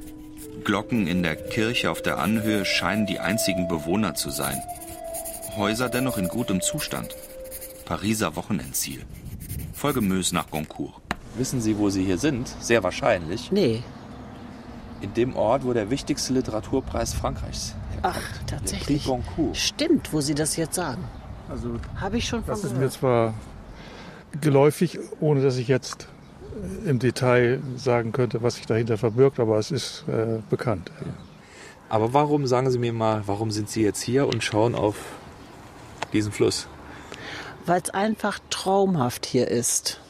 Glocken 0.60 1.06
in 1.06 1.22
der 1.22 1.36
Kirche 1.36 1.90
auf 1.90 2.02
der 2.02 2.18
Anhöhe 2.18 2.64
scheinen 2.64 3.06
die 3.06 3.20
einzigen 3.20 3.68
Bewohner 3.68 4.14
zu 4.14 4.30
sein. 4.30 4.60
Häuser 5.56 5.88
dennoch 5.88 6.18
in 6.18 6.28
gutem 6.28 6.60
Zustand. 6.60 7.14
Pariser 7.84 8.36
Wochenendziel. 8.36 9.04
Folge 9.72 10.00
Mös 10.00 10.32
nach 10.32 10.50
Goncourt. 10.50 10.94
Wissen 11.36 11.60
Sie, 11.60 11.78
wo 11.78 11.90
Sie 11.90 12.04
hier 12.04 12.18
sind? 12.18 12.54
Sehr 12.60 12.82
wahrscheinlich. 12.82 13.50
Nee. 13.50 13.82
In 15.00 15.14
dem 15.14 15.34
Ort, 15.36 15.64
wo 15.64 15.72
der 15.72 15.90
wichtigste 15.90 16.32
Literaturpreis 16.32 17.14
Frankreichs 17.14 17.74
herkommt. 17.94 18.16
Ach, 18.18 18.46
tatsächlich. 18.46 19.04
Goncourt. 19.04 19.56
Stimmt, 19.56 20.12
wo 20.12 20.20
Sie 20.20 20.34
das 20.34 20.56
jetzt 20.56 20.74
sagen. 20.74 21.02
Also, 21.48 21.76
habe 21.96 22.18
ich 22.18 22.28
schon 22.28 22.44
Das 22.46 22.62
ist 22.64 22.76
mir 22.76 22.90
zwar 22.90 23.34
geläufig, 24.40 24.98
ohne 25.20 25.42
dass 25.42 25.56
ich 25.56 25.68
jetzt 25.68 26.06
im 26.86 26.98
Detail 26.98 27.60
sagen 27.76 28.12
könnte, 28.12 28.42
was 28.42 28.56
sich 28.56 28.66
dahinter 28.66 28.98
verbirgt, 28.98 29.40
aber 29.40 29.58
es 29.58 29.70
ist 29.70 30.04
äh, 30.08 30.40
bekannt. 30.50 30.90
Aber 31.88 32.14
warum, 32.14 32.46
sagen 32.46 32.70
Sie 32.70 32.78
mir 32.78 32.92
mal, 32.92 33.22
warum 33.26 33.50
sind 33.50 33.68
Sie 33.68 33.82
jetzt 33.82 34.00
hier 34.00 34.28
und 34.28 34.44
schauen 34.44 34.74
auf 34.74 34.96
diesen 36.12 36.32
Fluss? 36.32 36.68
Weil 37.66 37.82
es 37.82 37.90
einfach 37.90 38.38
traumhaft 38.48 39.26
hier 39.26 39.48
ist. 39.48 40.00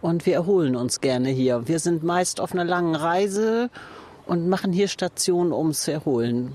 Und 0.00 0.26
wir 0.26 0.34
erholen 0.34 0.76
uns 0.76 1.00
gerne 1.00 1.28
hier. 1.28 1.66
Wir 1.66 1.78
sind 1.78 2.02
meist 2.02 2.40
auf 2.40 2.52
einer 2.52 2.64
langen 2.64 2.94
Reise 2.94 3.70
und 4.26 4.48
machen 4.48 4.72
hier 4.72 4.88
Stationen, 4.88 5.52
um 5.52 5.72
zu 5.72 5.92
erholen. 5.92 6.54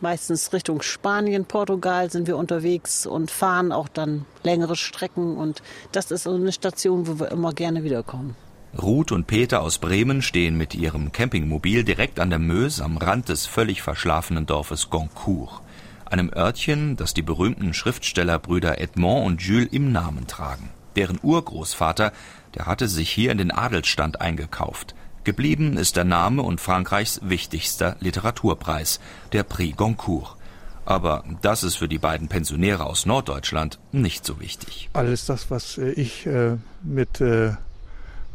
Meistens 0.00 0.52
Richtung 0.52 0.82
Spanien, 0.82 1.46
Portugal 1.46 2.10
sind 2.10 2.26
wir 2.26 2.36
unterwegs 2.36 3.06
und 3.06 3.30
fahren 3.30 3.72
auch 3.72 3.88
dann 3.88 4.26
längere 4.42 4.76
Strecken. 4.76 5.38
Und 5.38 5.62
das 5.92 6.10
ist 6.10 6.24
so 6.24 6.34
eine 6.34 6.52
Station, 6.52 7.06
wo 7.06 7.18
wir 7.18 7.30
immer 7.30 7.52
gerne 7.52 7.82
wiederkommen. 7.82 8.36
Ruth 8.82 9.12
und 9.12 9.26
Peter 9.26 9.62
aus 9.62 9.78
Bremen 9.78 10.22
stehen 10.22 10.56
mit 10.56 10.74
ihrem 10.74 11.12
Campingmobil 11.12 11.84
direkt 11.84 12.20
an 12.20 12.30
der 12.30 12.38
Meuse 12.38 12.84
am 12.84 12.96
Rand 12.96 13.28
des 13.28 13.46
völlig 13.46 13.82
verschlafenen 13.82 14.46
Dorfes 14.46 14.90
Goncourt, 14.90 15.62
einem 16.04 16.30
Örtchen, 16.34 16.96
das 16.96 17.14
die 17.14 17.22
berühmten 17.22 17.74
Schriftstellerbrüder 17.74 18.80
Edmond 18.80 19.26
und 19.26 19.42
Jules 19.42 19.72
im 19.72 19.92
Namen 19.92 20.26
tragen. 20.26 20.70
Deren 20.96 21.18
Urgroßvater, 21.22 22.12
der 22.54 22.66
hatte 22.66 22.88
sich 22.88 23.10
hier 23.10 23.32
in 23.32 23.38
den 23.38 23.50
Adelsstand 23.50 24.20
eingekauft. 24.20 24.94
Geblieben 25.24 25.76
ist 25.76 25.96
der 25.96 26.04
Name 26.04 26.42
und 26.42 26.60
Frankreichs 26.60 27.20
wichtigster 27.22 27.96
Literaturpreis, 28.00 29.00
der 29.32 29.42
Prix 29.42 29.76
Goncourt. 29.76 30.36
Aber 30.84 31.24
das 31.42 31.64
ist 31.64 31.74
für 31.74 31.88
die 31.88 31.98
beiden 31.98 32.28
Pensionäre 32.28 32.84
aus 32.84 33.06
Norddeutschland 33.06 33.80
nicht 33.90 34.24
so 34.24 34.38
wichtig. 34.40 34.88
Alles 34.92 35.26
das, 35.26 35.50
was 35.50 35.78
ich 35.78 36.26
äh, 36.26 36.56
mit 36.84 37.20
äh, 37.20 37.54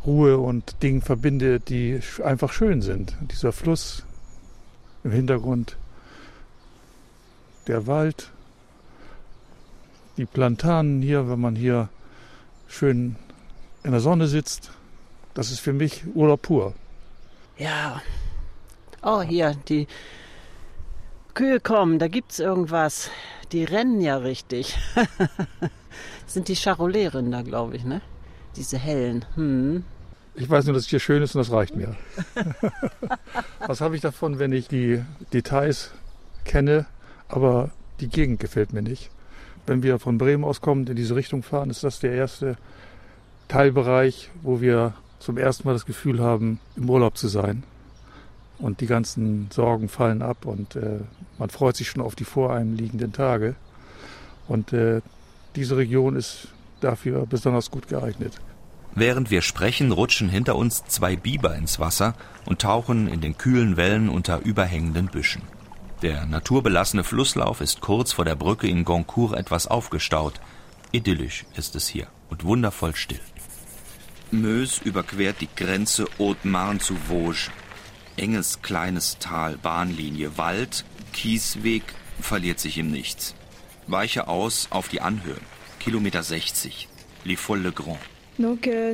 Ruhe 0.05 0.37
und 0.37 0.81
Dingen 0.81 1.01
verbinde, 1.01 1.59
die 1.59 1.99
einfach 2.23 2.51
schön 2.51 2.81
sind. 2.81 3.15
Dieser 3.31 3.51
Fluss 3.51 4.03
im 5.03 5.11
Hintergrund, 5.11 5.77
der 7.67 7.87
Wald, 7.87 8.31
die 10.17 10.25
Plantanen 10.25 11.01
hier, 11.01 11.29
wenn 11.29 11.39
man 11.39 11.55
hier 11.55 11.89
schön 12.67 13.15
in 13.83 13.91
der 13.91 13.99
Sonne 13.99 14.27
sitzt, 14.27 14.71
das 15.33 15.51
ist 15.51 15.59
für 15.59 15.73
mich 15.73 16.03
Urlaub 16.13 16.41
pur. 16.41 16.73
Ja. 17.57 18.01
Oh, 19.03 19.21
hier, 19.21 19.55
die 19.67 19.87
Kühe 21.33 21.59
kommen, 21.59 21.99
da 21.99 22.07
gibt's 22.07 22.39
irgendwas. 22.39 23.09
Die 23.51 23.63
rennen 23.63 24.01
ja 24.01 24.17
richtig. 24.17 24.77
sind 26.27 26.47
die 26.47 26.55
Charolais-Rinder, 26.55 27.43
glaube 27.43 27.75
ich, 27.75 27.83
ne? 27.83 28.01
Diese 28.55 28.77
hellen. 28.77 29.25
Hm. 29.35 29.83
Ich 30.35 30.49
weiß 30.49 30.65
nur, 30.65 30.73
dass 30.73 30.83
es 30.83 30.89
hier 30.89 30.99
schön 30.99 31.21
ist 31.21 31.35
und 31.35 31.39
das 31.39 31.51
reicht 31.51 31.75
mir. 31.75 31.95
Was 33.67 33.81
habe 33.81 33.95
ich 33.95 34.01
davon, 34.01 34.39
wenn 34.39 34.53
ich 34.53 34.67
die 34.67 35.01
Details 35.33 35.91
kenne, 36.45 36.85
aber 37.27 37.71
die 37.99 38.07
Gegend 38.07 38.39
gefällt 38.39 38.71
mir 38.71 38.81
nicht? 38.81 39.09
Wenn 39.65 39.83
wir 39.83 39.99
von 39.99 40.17
Bremen 40.17 40.43
aus 40.43 40.61
kommen, 40.61 40.87
in 40.87 40.95
diese 40.95 41.15
Richtung 41.15 41.43
fahren, 41.43 41.69
ist 41.69 41.83
das 41.83 41.99
der 41.99 42.13
erste 42.13 42.55
Teilbereich, 43.47 44.31
wo 44.41 44.61
wir 44.61 44.93
zum 45.19 45.37
ersten 45.37 45.67
Mal 45.67 45.73
das 45.73 45.85
Gefühl 45.85 46.19
haben, 46.19 46.59
im 46.75 46.89
Urlaub 46.89 47.17
zu 47.17 47.27
sein. 47.27 47.63
Und 48.57 48.79
die 48.79 48.87
ganzen 48.87 49.49
Sorgen 49.51 49.89
fallen 49.89 50.21
ab 50.21 50.45
und 50.45 50.75
äh, 50.75 50.99
man 51.37 51.49
freut 51.49 51.75
sich 51.75 51.89
schon 51.89 52.01
auf 52.01 52.15
die 52.15 52.23
vor 52.23 52.53
einem 52.53 52.75
liegenden 52.75 53.11
Tage. 53.11 53.55
Und 54.47 54.71
äh, 54.71 55.01
diese 55.55 55.77
Region 55.77 56.15
ist 56.15 56.47
dafür 56.83 57.25
besonders 57.25 57.71
gut 57.71 57.87
geeignet. 57.87 58.33
Während 58.93 59.31
wir 59.31 59.41
sprechen, 59.41 59.91
rutschen 59.91 60.27
hinter 60.27 60.55
uns 60.55 60.83
zwei 60.85 61.15
Biber 61.15 61.55
ins 61.55 61.79
Wasser 61.79 62.13
und 62.45 62.61
tauchen 62.61 63.07
in 63.07 63.21
den 63.21 63.37
kühlen 63.37 63.77
Wellen 63.77 64.09
unter 64.09 64.39
überhängenden 64.39 65.07
Büschen. 65.07 65.43
Der 66.01 66.25
naturbelassene 66.25 67.03
Flusslauf 67.03 67.61
ist 67.61 67.79
kurz 67.79 68.11
vor 68.11 68.25
der 68.25 68.35
Brücke 68.35 68.67
in 68.67 68.83
Goncourt 68.83 69.37
etwas 69.37 69.67
aufgestaut. 69.67 70.41
Idyllisch 70.91 71.45
ist 71.55 71.75
es 71.75 71.87
hier 71.87 72.07
und 72.29 72.43
wundervoll 72.43 72.95
still. 72.95 73.21
Meuse 74.31 74.83
überquert 74.83 75.37
die 75.41 75.49
Grenze 75.55 76.07
Haute-Marne 76.17 76.79
zu 76.79 76.95
Vosges. 76.95 77.51
Enges 78.17 78.61
kleines 78.61 79.19
Tal, 79.19 79.57
Bahnlinie, 79.57 80.37
Wald, 80.37 80.85
Kiesweg 81.13 81.83
verliert 82.19 82.59
sich 82.59 82.77
im 82.77 82.91
Nichts. 82.91 83.35
Weiche 83.87 84.27
aus 84.27 84.67
auf 84.69 84.89
die 84.89 85.01
Anhöhe. 85.01 85.39
Kilometer 85.83 86.21
60. 86.21 86.87
Les 87.25 87.35
Folles-le-Grand. 87.35 87.97
Euh, 88.39 88.93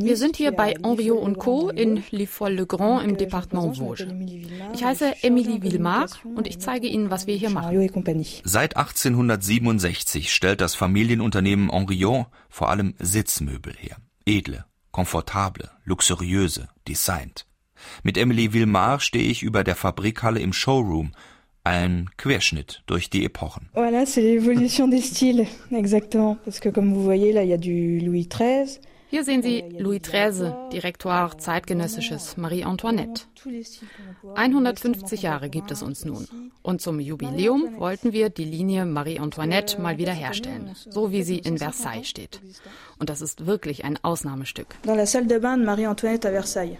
Wir 0.00 0.16
sind 0.16 0.36
hier 0.36 0.52
bei 0.52 0.74
Henriot 0.82 1.38
Co. 1.38 1.70
in 1.70 2.02
Les 2.10 2.26
Folles-le-Grand 2.26 3.02
im 3.04 3.16
Departement 3.16 3.76
Vosges. 3.76 4.06
Ich 4.74 4.84
heiße 4.84 5.22
Emilie 5.22 5.62
Villemar 5.62 6.08
und 6.34 6.46
ich 6.46 6.58
zeige 6.60 6.86
Ihnen, 6.86 7.10
was 7.10 7.26
wir 7.26 7.36
hier 7.36 7.50
machen. 7.50 7.74
Seit 8.44 8.76
1867 8.76 10.32
stellt 10.32 10.60
das 10.60 10.74
Familienunternehmen 10.74 11.70
Henriot 11.70 12.26
vor 12.50 12.68
allem 12.68 12.94
Sitzmöbel 12.98 13.74
her. 13.78 13.96
Edle, 14.26 14.66
komfortable, 14.90 15.70
luxuriöse, 15.84 16.68
designt. 16.86 17.46
Mit 18.02 18.18
Emilie 18.18 18.52
Villemar 18.52 19.00
stehe 19.00 19.28
ich 19.30 19.42
über 19.42 19.64
der 19.64 19.76
Fabrikhalle 19.76 20.40
im 20.40 20.52
Showroom 20.52 21.12
ein 21.66 22.08
Querschnitt 22.16 22.82
durch 22.86 23.10
die 23.10 23.24
Epochen. 23.24 23.68
Voilà, 23.74 24.06
c'est 24.06 24.22
l'évolution 24.22 24.88
des 24.88 25.02
styles, 25.02 25.46
exactement. 25.72 26.36
Parce 26.44 26.60
que 26.60 26.68
comme 26.68 26.94
vous 26.94 27.02
voyez, 27.02 27.32
là, 27.32 27.42
il 27.42 27.48
y 27.48 27.52
a 27.52 27.58
du 27.58 27.98
Louis 28.00 28.28
XIII. 28.28 28.78
Hier 29.10 29.24
sehen 29.24 29.42
Sie 29.42 29.62
Louis 29.78 30.00
XIII, 30.00 30.52
Direktoire 30.72 31.36
Zeitgenössisches, 31.38 32.36
Marie 32.36 32.64
Antoinette. 32.64 33.26
150 34.34 35.22
Jahre 35.22 35.48
gibt 35.48 35.70
es 35.70 35.82
uns 35.82 36.04
nun. 36.04 36.26
Und 36.62 36.80
zum 36.80 36.98
Jubiläum 36.98 37.78
wollten 37.78 38.12
wir 38.12 38.30
die 38.30 38.44
Linie 38.44 38.84
Marie 38.84 39.20
Antoinette 39.20 39.80
mal 39.80 39.98
wieder 39.98 40.12
herstellen, 40.12 40.74
so 40.74 41.12
wie 41.12 41.22
sie 41.22 41.38
in 41.38 41.58
Versailles 41.58 42.08
steht. 42.08 42.40
Und 42.98 43.08
das 43.08 43.20
ist 43.22 43.46
wirklich 43.46 43.84
ein 43.84 43.96
Ausnahmestück. 44.02 44.74
Dans 44.82 44.96
la 44.96 45.06
salle 45.06 45.26
de 45.26 45.38
bain 45.38 45.58
de 45.58 45.66
Marie 45.66 45.86
Antoinette 45.86 46.26
à 46.26 46.32
Versailles. 46.32 46.78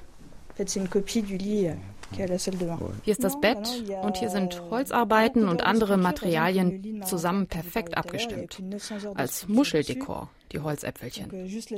En 0.50 0.56
fait, 0.56 0.68
c'est 0.68 0.80
une 0.80 0.88
copie 0.88 1.22
du 1.22 1.36
lit 1.36 1.70
Hier 2.12 2.28
ist 2.30 3.24
das 3.24 3.40
Bett 3.40 3.84
und 4.02 4.16
hier 4.16 4.30
sind 4.30 4.62
Holzarbeiten 4.70 5.48
und 5.48 5.64
andere 5.64 5.96
Materialien 5.96 7.02
zusammen 7.04 7.46
perfekt 7.46 7.96
abgestimmt. 7.96 8.62
Als 9.14 9.48
Muscheldekor, 9.48 10.30
die 10.52 10.60
Holzäpfelchen. 10.60 11.30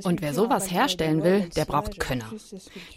Und 0.05 0.23
wer 0.23 0.35
sowas 0.35 0.71
herstellen 0.71 1.23
will, 1.23 1.49
der 1.57 1.65
braucht 1.65 1.99
Könner. 1.99 2.31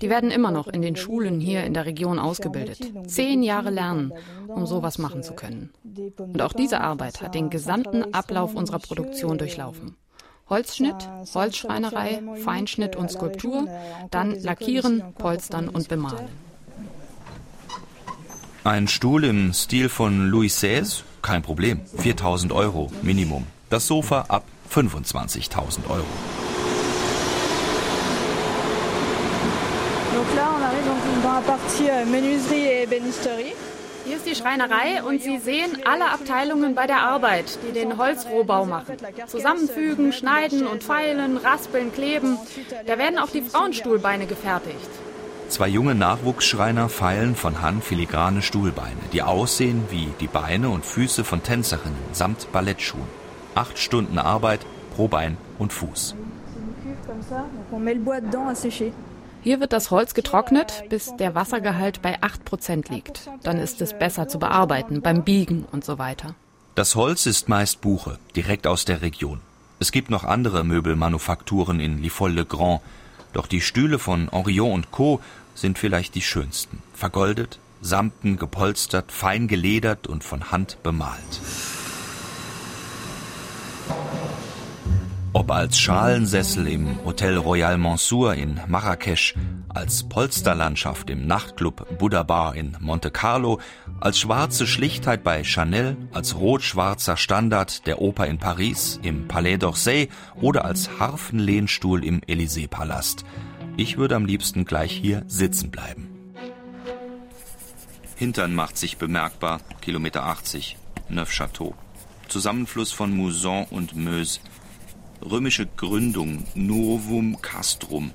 Die 0.01 0.09
werden 0.09 0.31
immer 0.31 0.51
noch 0.51 0.67
in 0.67 0.81
den 0.81 0.95
Schulen 0.95 1.39
hier 1.39 1.63
in 1.63 1.73
der 1.73 1.85
Region 1.85 2.19
ausgebildet. 2.19 2.91
Zehn 3.07 3.43
Jahre 3.43 3.69
lernen, 3.69 4.13
um 4.47 4.65
sowas 4.65 4.97
machen 4.97 5.23
zu 5.23 5.33
können. 5.33 5.71
Und 6.17 6.41
auch 6.41 6.53
diese 6.53 6.81
Arbeit 6.81 7.21
hat 7.21 7.35
den 7.35 7.49
gesamten 7.49 8.13
Ablauf 8.13 8.55
unserer 8.55 8.79
Produktion 8.79 9.37
durchlaufen. 9.37 9.95
Holzschnitt, 10.49 11.09
Holzschreinerei, 11.33 12.21
Feinschnitt 12.43 12.97
und 12.97 13.09
Skulptur, 13.09 13.67
dann 14.11 14.37
Lackieren, 14.41 15.13
Polstern 15.17 15.69
und 15.69 15.87
Bemalen. 15.87 16.50
Ein 18.63 18.87
Stuhl 18.87 19.23
im 19.23 19.53
Stil 19.53 19.89
von 19.89 20.27
Louis 20.27 20.55
XVI? 20.55 20.83
Kein 21.23 21.41
Problem. 21.41 21.81
4000 21.97 22.51
Euro 22.51 22.91
Minimum. 23.01 23.47
Das 23.71 23.87
Sofa 23.87 24.25
ab 24.27 24.43
25.000 24.71 25.89
Euro. 25.89 26.05
Euh. 31.79 32.05
Hier 34.05 34.17
ist 34.17 34.27
die 34.27 34.35
Schreinerei 34.35 35.01
und 35.01 35.23
Sie 35.23 35.39
sehen 35.39 35.79
alle 35.85 36.11
Abteilungen 36.11 36.75
bei 36.75 36.85
der 36.85 37.01
Arbeit, 37.01 37.57
die 37.67 37.71
den 37.71 37.97
Holzrohbau 37.97 38.65
machen. 38.65 38.95
Zusammenfügen, 39.25 40.13
schneiden 40.13 40.67
und 40.67 40.83
feilen, 40.83 41.37
raspeln, 41.37 41.91
kleben. 41.91 42.37
Da 42.85 42.99
werden 42.99 43.17
auch 43.17 43.31
die 43.31 43.41
Frauenstuhlbeine 43.41 44.27
gefertigt. 44.27 44.89
Zwei 45.51 45.67
junge 45.67 45.95
Nachwuchsschreiner 45.95 46.87
feilen 46.87 47.35
von 47.35 47.61
Hand 47.61 47.83
filigrane 47.83 48.41
Stuhlbeine, 48.41 49.01
die 49.11 49.21
aussehen 49.21 49.83
wie 49.89 50.07
die 50.21 50.27
Beine 50.27 50.69
und 50.69 50.85
Füße 50.85 51.25
von 51.25 51.43
Tänzerinnen 51.43 51.99
samt 52.13 52.49
Ballettschuhen. 52.53 53.03
Acht 53.53 53.77
Stunden 53.77 54.17
Arbeit 54.17 54.61
pro 54.95 55.09
Bein 55.09 55.35
und 55.59 55.73
Fuß. 55.73 56.15
Hier 59.41 59.59
wird 59.59 59.73
das 59.73 59.91
Holz 59.91 60.13
getrocknet, 60.13 60.85
bis 60.87 61.17
der 61.17 61.35
Wassergehalt 61.35 62.01
bei 62.01 62.17
8% 62.21 62.89
liegt. 62.89 63.29
Dann 63.43 63.57
ist 63.57 63.81
es 63.81 63.91
besser 63.91 64.29
zu 64.29 64.39
bearbeiten, 64.39 65.01
beim 65.01 65.25
Biegen 65.25 65.65
und 65.69 65.83
so 65.83 65.99
weiter. 65.99 66.33
Das 66.75 66.95
Holz 66.95 67.25
ist 67.25 67.49
meist 67.49 67.81
Buche, 67.81 68.19
direkt 68.37 68.67
aus 68.67 68.85
der 68.85 69.01
Region. 69.01 69.41
Es 69.79 69.91
gibt 69.91 70.11
noch 70.11 70.23
andere 70.23 70.63
Möbelmanufakturen 70.63 71.81
in 71.81 72.01
Lifol-le-Grand, 72.01 72.79
doch 73.33 73.47
die 73.47 73.61
Stühle 73.61 73.99
von 73.99 74.29
Orion 74.29 74.73
und 74.73 74.91
Co. 74.91 75.21
sind 75.53 75.77
vielleicht 75.77 76.15
die 76.15 76.21
schönsten. 76.21 76.81
Vergoldet, 76.93 77.59
samten, 77.81 78.37
gepolstert, 78.37 79.11
fein 79.11 79.47
geledert 79.47 80.07
und 80.07 80.23
von 80.23 80.51
Hand 80.51 80.77
bemalt. 80.83 81.41
Ob 85.33 85.49
als 85.49 85.79
Schalensessel 85.79 86.67
im 86.67 87.05
Hotel 87.05 87.37
Royal 87.37 87.77
Mansour 87.77 88.35
in 88.35 88.59
Marrakesch, 88.67 89.33
als 89.69 90.03
Polsterlandschaft 90.03 91.09
im 91.09 91.25
Nachtclub 91.25 91.97
Buddha 91.97 92.23
Bar 92.23 92.55
in 92.55 92.75
Monte 92.81 93.11
Carlo, 93.11 93.61
als 94.01 94.19
schwarze 94.19 94.67
Schlichtheit 94.67 95.23
bei 95.23 95.45
Chanel, 95.45 95.95
als 96.11 96.35
rot-schwarzer 96.35 97.15
Standard 97.15 97.87
der 97.87 98.01
Oper 98.01 98.27
in 98.27 98.39
Paris, 98.39 98.99
im 99.03 99.29
Palais 99.29 99.55
d'Orsay 99.55 100.09
oder 100.41 100.65
als 100.65 100.99
Harfenlehnstuhl 100.99 102.03
im 102.03 102.19
Élysée-Palast. 102.19 103.23
Ich 103.77 103.97
würde 103.97 104.15
am 104.15 104.25
liebsten 104.25 104.65
gleich 104.65 104.91
hier 104.91 105.23
sitzen 105.27 105.71
bleiben. 105.71 106.09
Hintern 108.15 108.53
macht 108.53 108.77
sich 108.77 108.97
bemerkbar, 108.97 109.61
Kilometer 109.81 110.25
80, 110.25 110.77
Neufchâteau. 111.09 111.73
Zusammenfluss 112.27 112.91
von 112.91 113.15
Mouzon 113.15 113.65
und 113.71 113.95
Meuse. 113.95 114.39
Römische 115.21 115.65
Gründung, 115.65 116.45
Novum 116.53 117.41
Castrum. 117.41 118.13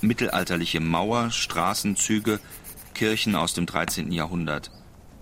Mittelalterliche 0.00 0.80
Mauer, 0.80 1.30
Straßenzüge, 1.30 2.40
Kirchen 2.94 3.34
aus 3.34 3.54
dem 3.54 3.66
13. 3.66 4.12
Jahrhundert. 4.12 4.70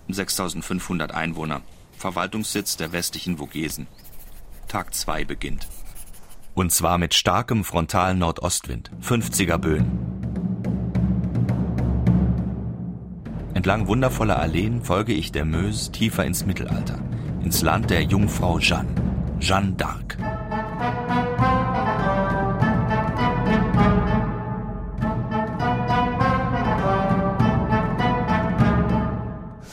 6500 0.09 1.13
Einwohner. 1.13 1.63
Verwaltungssitz 1.97 2.77
der 2.77 2.93
westlichen 2.93 3.39
Vogesen. 3.39 3.87
Tag 4.69 4.95
2 4.95 5.25
beginnt. 5.25 5.69
Und 6.59 6.73
zwar 6.73 6.99
mit 6.99 7.15
starkem 7.15 7.63
frontalen 7.63 8.19
Nordostwind, 8.19 8.91
50er 9.01 9.59
Böen. 9.59 9.87
Entlang 13.55 13.87
wundervoller 13.87 14.41
Alleen 14.41 14.83
folge 14.83 15.13
ich 15.13 15.31
der 15.31 15.45
Meuse 15.45 15.93
tiefer 15.93 16.25
ins 16.25 16.47
Mittelalter, 16.47 16.99
ins 17.45 17.63
Land 17.63 17.91
der 17.91 18.03
Jungfrau 18.03 18.59
Jeanne, 18.59 18.89
Jeanne 19.39 19.77
d'Arc. 19.77 20.17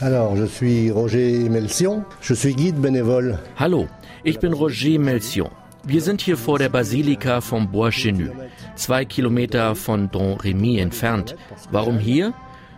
Alors, 0.00 0.36
je 0.36 0.44
suis 0.44 0.92
Roger 0.92 1.48
Melcion, 1.48 2.04
je 2.20 2.34
suis 2.34 2.54
guide 2.54 2.80
bénévole. 2.80 3.40
Hallo, 3.58 3.88
ich 4.22 4.38
bin 4.38 4.52
Roger 4.52 4.98
Melcion. 4.98 5.50
Wir 5.88 6.02
sind 6.02 6.20
hier 6.20 6.36
vor 6.36 6.58
der 6.58 6.68
Basilika 6.68 7.40
von 7.40 7.70
Bois-Chenu, 7.70 8.32
zwei 8.74 9.04
Kilometer 9.04 9.76
von 9.76 10.10
Don 10.10 10.32
Remy 10.32 10.78
entfernt. 10.78 11.36
Warum 11.70 12.00
hier? 12.00 12.34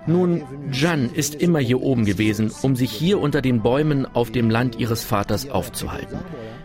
Nun, 0.07 0.43
Jeanne 0.71 1.09
ist 1.15 1.35
immer 1.35 1.59
hier 1.59 1.81
oben 1.81 2.05
gewesen, 2.05 2.53
um 2.61 2.77
sich 2.77 2.93
hier 2.93 3.19
unter 3.19 3.41
den 3.41 3.63
Bäumen 3.63 4.05
auf 4.05 4.31
dem 4.31 4.51
Land 4.51 4.79
ihres 4.79 5.05
Vaters 5.05 5.49
aufzuhalten. 5.49 6.19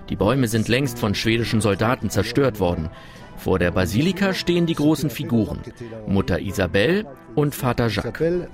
Die 0.09 0.17
Bäume 0.17 0.49
sind 0.49 0.67
längst 0.67 0.99
von 0.99 1.15
schwedischen 1.15 1.61
Soldaten 1.61 2.09
zerstört 2.09 2.59
worden. 2.59 2.89
Vor 3.37 3.59
der 3.59 3.71
Basilika 3.71 4.33
stehen 4.33 4.65
die 4.65 4.75
großen 4.75 5.09
Figuren, 5.09 5.61
Mutter 6.07 6.39
Isabel 6.39 7.05
und 7.35 7.53
Vater 7.53 7.87
Jacques. 7.87 8.49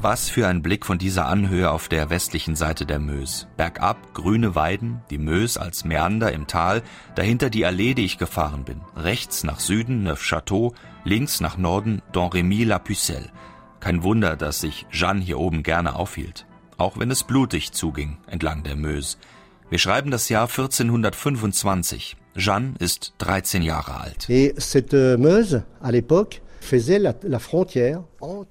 Was 0.00 0.28
für 0.28 0.46
ein 0.46 0.62
Blick 0.62 0.86
von 0.86 0.98
dieser 0.98 1.26
Anhöhe 1.26 1.70
auf 1.70 1.88
der 1.88 2.10
westlichen 2.10 2.54
Seite 2.54 2.86
der 2.86 2.98
Meuse. 2.98 3.46
Bergab 3.56 4.14
grüne 4.14 4.54
Weiden, 4.54 5.02
die 5.10 5.18
Meuse 5.18 5.60
als 5.60 5.84
Meander 5.84 6.32
im 6.32 6.46
Tal, 6.46 6.82
dahinter 7.14 7.50
die 7.50 7.66
Allee, 7.66 7.94
die 7.94 8.04
ich 8.04 8.18
gefahren 8.18 8.64
bin. 8.64 8.80
Rechts 8.96 9.44
nach 9.44 9.60
Süden 9.60 10.06
Neufchâteau, 10.06 10.74
links 11.04 11.40
nach 11.40 11.56
Norden 11.56 12.02
Don 12.12 12.30
Remy 12.30 12.64
la 12.64 12.78
Pucelle. 12.78 13.30
Kein 13.80 14.02
Wunder, 14.02 14.36
dass 14.36 14.60
sich 14.60 14.86
Jeanne 14.90 15.20
hier 15.20 15.38
oben 15.38 15.62
gerne 15.62 15.96
aufhielt. 15.96 16.46
Auch 16.78 16.98
wenn 16.98 17.10
es 17.10 17.24
blutig 17.24 17.72
zuging 17.72 18.18
entlang 18.26 18.62
der 18.62 18.76
Meuse. 18.76 19.16
Wir 19.68 19.78
schreiben 19.78 20.12
das 20.12 20.28
Jahr 20.28 20.48
1425. 20.48 22.16
Jeanne 22.36 22.74
ist 22.78 23.14
13 23.18 23.62
Jahre 23.62 24.00
alt. 24.00 24.28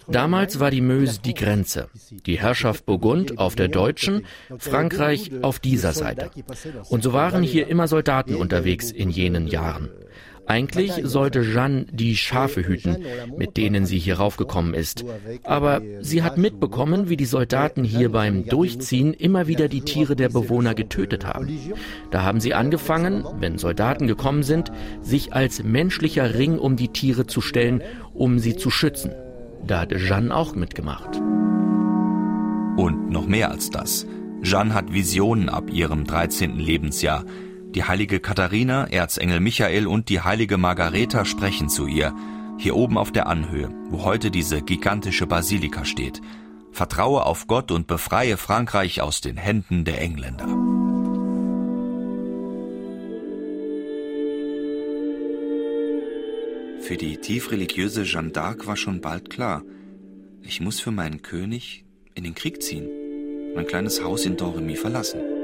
Damals 0.08 0.60
war 0.60 0.72
die 0.72 0.82
Meuse 0.82 1.20
die 1.20 1.34
Grenze. 1.34 1.90
Die 2.26 2.40
Herrschaft 2.40 2.86
Burgund 2.86 3.38
auf 3.38 3.56
der 3.56 3.68
deutschen, 3.70 4.26
Frankreich 4.58 5.32
auf 5.42 5.60
dieser 5.60 5.94
Seite. 5.94 6.32
Und 6.90 7.04
so 7.04 7.14
waren 7.14 7.44
hier 7.44 7.68
immer 7.68 7.88
Soldaten 7.88 8.36
unterwegs 8.36 8.92
in 8.92 9.10
jenen 9.10 9.48
Jahren. 9.48 9.90
Eigentlich 10.48 10.94
sollte 11.04 11.42
Jeanne 11.42 11.86
die 11.92 12.16
Schafe 12.16 12.68
hüten, 12.68 12.98
mit 13.38 13.58
denen 13.58 13.86
sie 13.86 13.98
hier 13.98 14.18
raufgekommen 14.18 14.74
ist. 14.74 15.04
Aber 15.44 15.82
sie 16.02 16.24
hat 16.24 16.38
mitbekommen, 16.38 17.10
wie 17.10 17.18
die 17.18 17.26
Soldaten 17.26 17.84
hier 17.84 18.12
beim 18.12 18.46
Durchziehen 18.46 19.14
immer 19.14 19.48
wieder 19.48 19.68
die 19.68 19.82
Tiere 19.82 20.16
der 20.16 20.30
Bewohner 20.30 20.76
getötet 20.76 21.26
haben. 21.26 21.50
Da 22.12 22.24
haben 22.24 22.40
sie 22.40 22.54
angefangen, 22.54 23.26
wenn 23.40 23.58
Soldaten 23.58 24.08
gekommen 24.08 24.44
sind, 24.44 24.72
sich 25.02 25.34
als 25.34 25.64
menschlicher 25.64 26.36
Ring 26.36 26.60
um 26.60 26.76
die 26.76 26.90
Tiere 26.90 27.26
zu 27.26 27.42
stellen, 27.42 27.82
um 28.14 28.40
sie 28.40 28.56
zu 28.56 28.70
schützen. 28.70 29.12
Da 29.66 29.82
hatte 29.82 29.98
Jeanne 29.98 30.36
auch 30.36 30.56
mitgemacht. 30.56 31.22
Und 32.78 33.10
noch 33.10 33.26
mehr 33.26 33.52
als 33.52 33.70
das. 33.70 34.06
Jeanne 34.44 34.74
hat 34.74 34.94
Visionen 34.94 35.50
ab 35.50 35.72
ihrem 35.72 36.06
13. 36.06 36.60
Lebensjahr 36.60 37.26
die 37.76 37.84
heilige 37.84 38.22
Katharina, 38.22 38.88
Erzengel 38.88 39.42
Michael 39.42 39.86
und 39.86 40.08
die 40.08 40.22
heilige 40.22 40.58
Margareta 40.58 41.26
sprechen 41.26 41.68
zu 41.68 41.88
ihr, 41.88 42.16
hier 42.58 42.76
oben 42.76 42.98
auf 42.98 43.12
der 43.12 43.28
Anhöhe, 43.28 43.70
wo 43.90 44.06
heute 44.06 44.32
diese 44.32 44.62
gigantische 44.62 45.28
Basilika 45.28 45.84
steht. 45.84 46.22
Vertraue 46.72 47.26
auf 47.26 47.48
Gott 47.48 47.72
und 47.72 47.86
befreie 47.86 48.38
Frankreich 48.38 49.02
aus 49.02 49.20
den 49.20 49.36
Händen 49.36 49.84
der 49.84 50.02
Engländer. 50.02 50.48
Für 56.80 56.98
die 56.98 57.18
tiefreligiöse 57.18 58.04
Jeanne 58.04 58.30
d'Arc 58.30 58.68
war 58.68 58.78
schon 58.78 59.02
bald 59.02 59.30
klar, 59.30 59.64
ich 60.44 60.62
muss 60.62 60.80
für 60.80 60.92
meinen 60.92 61.24
König 61.24 61.84
in 62.14 62.24
den 62.24 62.36
Krieg 62.36 62.62
ziehen, 62.62 62.88
mein 63.54 63.68
kleines 63.68 64.02
Haus 64.02 64.26
in 64.26 64.38
Doremi 64.38 64.76
verlassen. 64.76 65.35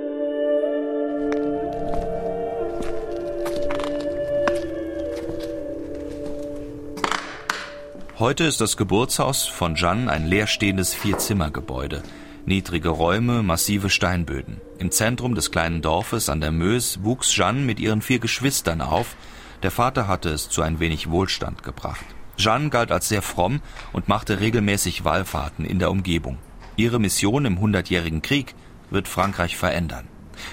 Heute 8.22 8.44
ist 8.44 8.62
das 8.62 8.78
Geburtshaus 8.78 9.48
von 9.48 9.74
Jeanne 9.74 10.12
ein 10.12 10.28
leerstehendes 10.28 10.94
Vierzimmergebäude. 10.94 12.04
Niedrige 12.46 12.90
Räume, 12.90 13.42
massive 13.42 13.90
Steinböden. 13.90 14.62
Im 14.78 14.92
Zentrum 14.92 15.34
des 15.34 15.50
kleinen 15.50 15.82
Dorfes 15.82 16.30
an 16.30 16.40
der 16.40 16.52
Mös 16.52 17.00
wuchs 17.02 17.34
Jeanne 17.34 17.62
mit 17.62 17.80
ihren 17.80 18.04
vier 18.04 18.20
Geschwistern 18.20 18.82
auf. 18.82 19.16
Der 19.64 19.72
Vater 19.72 20.08
hatte 20.08 20.30
es 20.30 20.50
zu 20.50 20.62
ein 20.62 20.80
wenig 20.80 21.10
Wohlstand 21.10 21.64
gebracht. 21.64 22.06
Jeanne 22.38 22.70
galt 22.70 22.92
als 22.92 23.10
sehr 23.10 23.24
fromm 23.24 23.60
und 23.92 24.08
machte 24.08 24.40
regelmäßig 24.40 25.04
Wallfahrten 25.04 25.66
in 25.66 25.80
der 25.80 25.90
Umgebung. 25.90 26.38
Ihre 26.76 27.00
Mission 27.00 27.46
im 27.46 27.60
Hundertjährigen 27.60 28.22
Krieg 28.22 28.54
wird 28.92 29.08
Frankreich 29.08 29.58
verändern. 29.58 30.08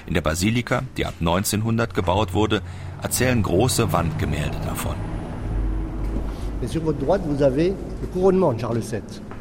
In 0.07 0.15
der 0.15 0.23
Basilika, 0.23 0.85
die 0.97 1.05
ab 1.05 1.17
1900 1.21 1.93
gebaut 1.93 2.33
wurde, 2.33 2.63
erzählen 3.03 3.43
große 3.43 3.93
Wandgemälde 3.93 4.59
davon. 4.65 5.18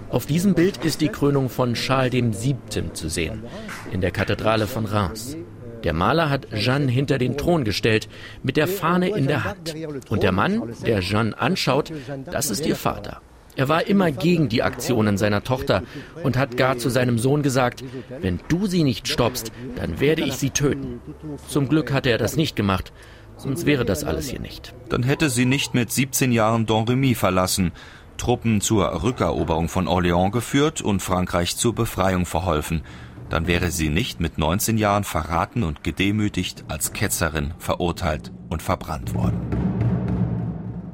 Auf 0.09 0.25
diesem 0.25 0.53
Bild 0.53 0.85
ist 0.85 1.01
die 1.01 1.09
Krönung 1.09 1.49
von 1.49 1.73
Charles 1.73 2.13
VII. 2.43 2.93
zu 2.93 3.09
sehen, 3.09 3.43
in 3.91 4.01
der 4.01 4.11
Kathedrale 4.11 4.67
von 4.67 4.85
Reims. 4.85 5.35
Der 5.83 5.93
Maler 5.93 6.29
hat 6.29 6.47
Jeanne 6.53 6.91
hinter 6.91 7.17
den 7.17 7.37
Thron 7.37 7.63
gestellt, 7.63 8.07
mit 8.43 8.55
der 8.55 8.67
Fahne 8.67 9.09
in 9.09 9.27
der 9.27 9.43
Hand. 9.43 9.75
Und 10.09 10.23
der 10.23 10.31
Mann, 10.31 10.61
der 10.85 10.99
Jeanne 11.01 11.39
anschaut, 11.39 11.91
das 12.31 12.51
ist 12.51 12.65
ihr 12.65 12.75
Vater. 12.75 13.21
Er 13.55 13.67
war 13.67 13.87
immer 13.87 14.11
gegen 14.11 14.49
die 14.49 14.61
Aktionen 14.61 15.17
seiner 15.17 15.43
Tochter 15.43 15.81
und 16.23 16.37
hat 16.37 16.57
gar 16.57 16.77
zu 16.77 16.89
seinem 16.89 17.17
Sohn 17.17 17.41
gesagt, 17.41 17.83
wenn 18.21 18.39
du 18.47 18.67
sie 18.67 18.83
nicht 18.83 19.07
stoppst, 19.07 19.51
dann 19.75 19.99
werde 19.99 20.21
ich 20.21 20.35
sie 20.35 20.51
töten. 20.51 21.01
Zum 21.47 21.67
Glück 21.67 21.91
hatte 21.91 22.11
er 22.11 22.19
das 22.19 22.37
nicht 22.37 22.55
gemacht, 22.55 22.93
sonst 23.37 23.65
wäre 23.65 23.85
das 23.85 24.03
alles 24.03 24.27
hier 24.29 24.39
nicht. 24.39 24.73
Dann 24.89 25.03
hätte 25.03 25.29
sie 25.29 25.45
nicht 25.45 25.73
mit 25.73 25.91
17 25.91 26.31
Jahren 26.31 26.65
Domremy 26.65 27.15
verlassen, 27.15 27.71
Truppen 28.17 28.61
zur 28.61 29.03
Rückeroberung 29.03 29.69
von 29.69 29.87
Orléans 29.87 30.31
geführt 30.31 30.81
und 30.81 31.01
Frankreich 31.01 31.55
zur 31.55 31.73
Befreiung 31.75 32.25
verholfen. 32.25 32.81
Dann 33.29 33.47
wäre 33.47 33.71
sie 33.71 33.89
nicht 33.89 34.19
mit 34.19 34.37
19 34.37 34.77
Jahren 34.77 35.03
verraten 35.03 35.63
und 35.63 35.83
gedemütigt 35.83 36.65
als 36.67 36.93
Ketzerin 36.93 37.53
verurteilt 37.59 38.31
und 38.49 38.61
verbrannt 38.61 39.13
worden. 39.13 39.39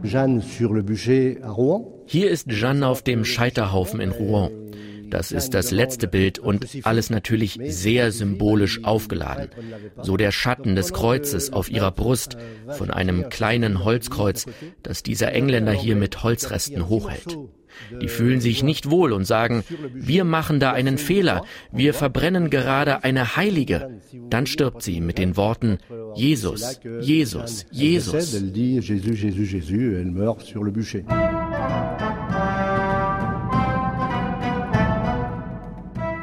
Jeanne 0.03 0.41
sur 0.41 0.73
le 0.73 0.83
bûcher 0.83 1.41
à 1.43 1.49
Rouen. 1.49 1.85
Hier 2.05 2.29
ist 2.29 2.49
Jeanne 2.49 2.85
auf 2.87 3.03
dem 3.03 3.23
Scheiterhaufen 3.23 4.01
in 4.01 4.11
Rouen. 4.11 4.51
Das 5.13 5.31
ist 5.31 5.53
das 5.53 5.69
letzte 5.69 6.07
Bild 6.07 6.39
und 6.39 6.67
alles 6.81 7.11
natürlich 7.11 7.59
sehr 7.67 8.11
symbolisch 8.11 8.83
aufgeladen. 8.83 9.49
So 10.01 10.17
der 10.17 10.31
Schatten 10.31 10.75
des 10.75 10.91
Kreuzes 10.91 11.53
auf 11.53 11.69
ihrer 11.69 11.91
Brust 11.91 12.35
von 12.69 12.89
einem 12.89 13.29
kleinen 13.29 13.83
Holzkreuz, 13.83 14.47
das 14.81 15.03
dieser 15.03 15.31
Engländer 15.31 15.71
hier 15.71 15.95
mit 15.95 16.23
Holzresten 16.23 16.89
hochhält. 16.89 17.37
Die 18.01 18.07
fühlen 18.07 18.41
sich 18.41 18.63
nicht 18.63 18.89
wohl 18.89 19.13
und 19.13 19.25
sagen, 19.25 19.63
wir 19.93 20.23
machen 20.23 20.59
da 20.59 20.71
einen 20.71 20.97
Fehler, 20.97 21.43
wir 21.71 21.93
verbrennen 21.93 22.49
gerade 22.49 23.03
eine 23.03 23.35
Heilige. 23.35 23.99
Dann 24.31 24.47
stirbt 24.47 24.81
sie 24.81 24.99
mit 24.99 25.19
den 25.19 25.37
Worten, 25.37 25.77
Jesus, 26.15 26.79
Jesus, 27.01 27.67
Jesus. 27.69 28.41